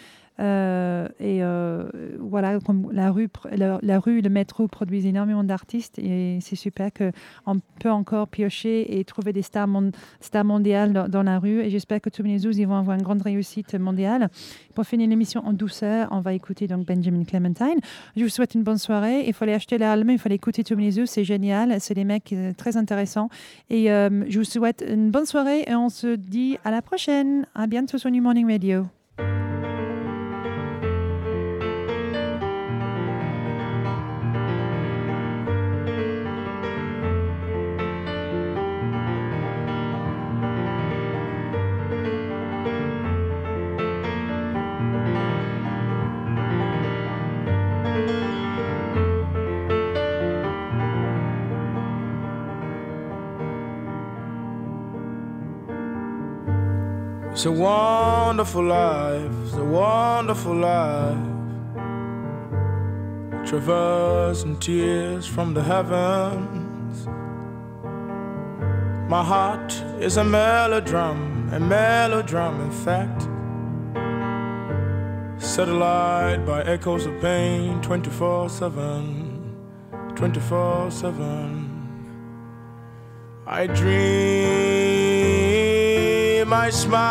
[0.41, 6.91] Euh, et euh, voilà, comme la rue, le métro produisent énormément d'artistes et c'est super
[6.93, 9.68] qu'on peut encore piocher et trouver des stars,
[10.20, 11.61] stars mondiales dans, la rue.
[11.61, 14.28] Et j'espère que Zoos ils vont avoir une grande réussite mondiale.
[14.74, 17.78] Pour finir l'émission en douceur, on va écouter donc Benjamin Clementine.
[18.16, 19.24] Je vous souhaite une bonne soirée.
[19.26, 21.80] Il fallait acheter l'album, il fallait écouter Too Many Zoos, c'est génial.
[21.80, 23.28] C'est des mecs euh, très intéressants.
[23.70, 27.47] Et je vous souhaite une bonne soirée et on se dit à la prochaine.
[27.55, 28.87] À bientôt sur New Morning Radio.
[57.45, 61.18] It's a wonderful life, it's a wonderful life.
[63.45, 67.07] traversing tears from the heavens.
[69.11, 73.28] My heart is a melodram, a melodram, in fact.
[75.36, 79.55] Satellite by echoes of pain 24 7,
[80.14, 81.70] 24 7.
[83.47, 85.03] I dream,
[86.53, 87.05] I smile,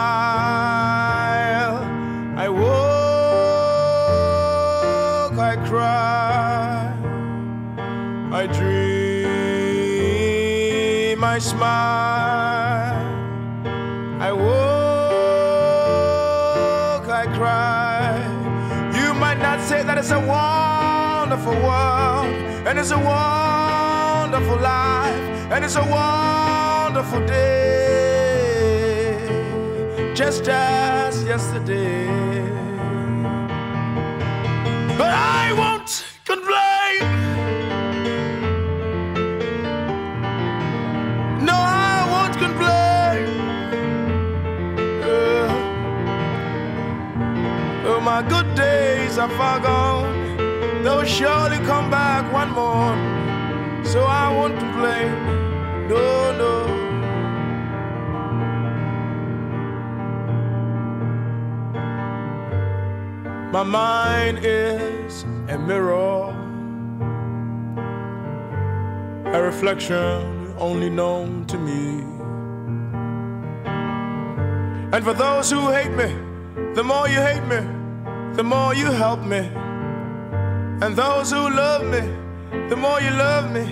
[2.37, 2.73] I walk,
[5.39, 6.93] I cry,
[8.31, 9.23] I dream,
[11.23, 13.01] I smile,
[14.21, 14.53] I walk,
[17.09, 18.19] I cry.
[18.99, 22.33] You might not say that it's a wonderful world
[22.67, 28.12] and it's a wonderful life and it's a wonderful day,
[30.13, 32.05] just as yesterday.
[34.95, 36.99] But I won't complain.
[41.43, 43.25] No, I won't complain.
[45.01, 45.49] Uh,
[47.87, 50.83] oh, my good days are far gone.
[50.83, 52.95] They'll surely come back one more.
[53.83, 55.11] So I won't complain.
[55.87, 56.82] No, no.
[63.53, 66.33] My mind is a mirror,
[69.31, 72.01] a reflection only known to me.
[74.91, 76.15] And for those who hate me,
[76.73, 77.61] the more you hate me,
[78.33, 79.47] the more you help me.
[80.81, 82.01] And those who love me,
[82.69, 83.65] the more you love me,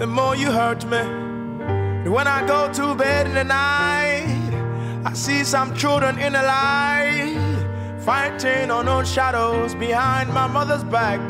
[0.00, 0.98] the more you hurt me.
[0.98, 6.42] And when I go to bed in the night, I see some children in the
[6.42, 7.43] light
[8.04, 11.20] fighting unknown shadows behind my mother's back.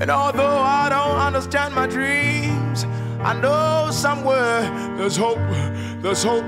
[0.00, 2.86] And although I don't understand my dreams,
[3.20, 4.62] I know somewhere
[4.96, 5.38] there's hope,
[6.00, 6.46] there's hope,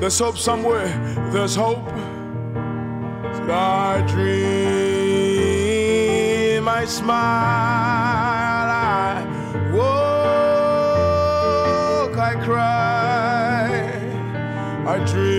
[0.00, 0.88] there's hope somewhere,
[1.32, 1.86] there's hope.
[3.46, 4.24] I dream,
[6.66, 7.10] I smile,
[8.70, 9.26] I
[9.74, 10.54] walk,
[12.16, 13.68] I cry,
[14.86, 15.33] I dream,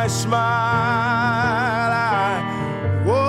[0.00, 2.40] I smile, I
[3.04, 3.20] walk,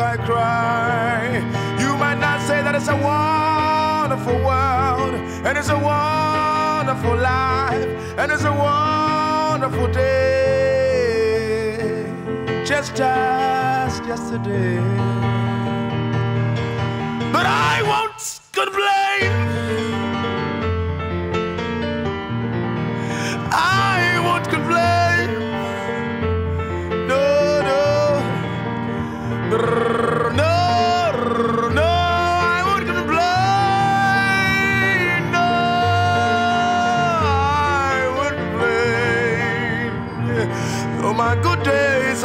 [0.00, 1.38] I cry.
[1.78, 5.14] You might not say that it's a wonderful world,
[5.46, 7.86] and it's a wonderful life,
[8.18, 10.42] and it's a wonderful day,
[12.64, 15.37] just as yesterday.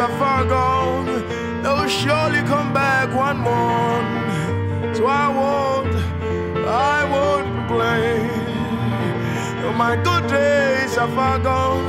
[0.04, 1.06] Are far gone,
[1.64, 4.02] they'll surely come back one more.
[4.94, 5.96] So I won't,
[6.68, 8.28] I won't complain.
[9.62, 11.86] Though my good days are far gone,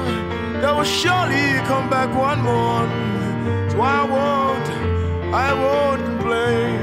[0.61, 2.87] they will surely come back one more.
[3.71, 4.69] So I won't,
[5.47, 6.74] I won't complain.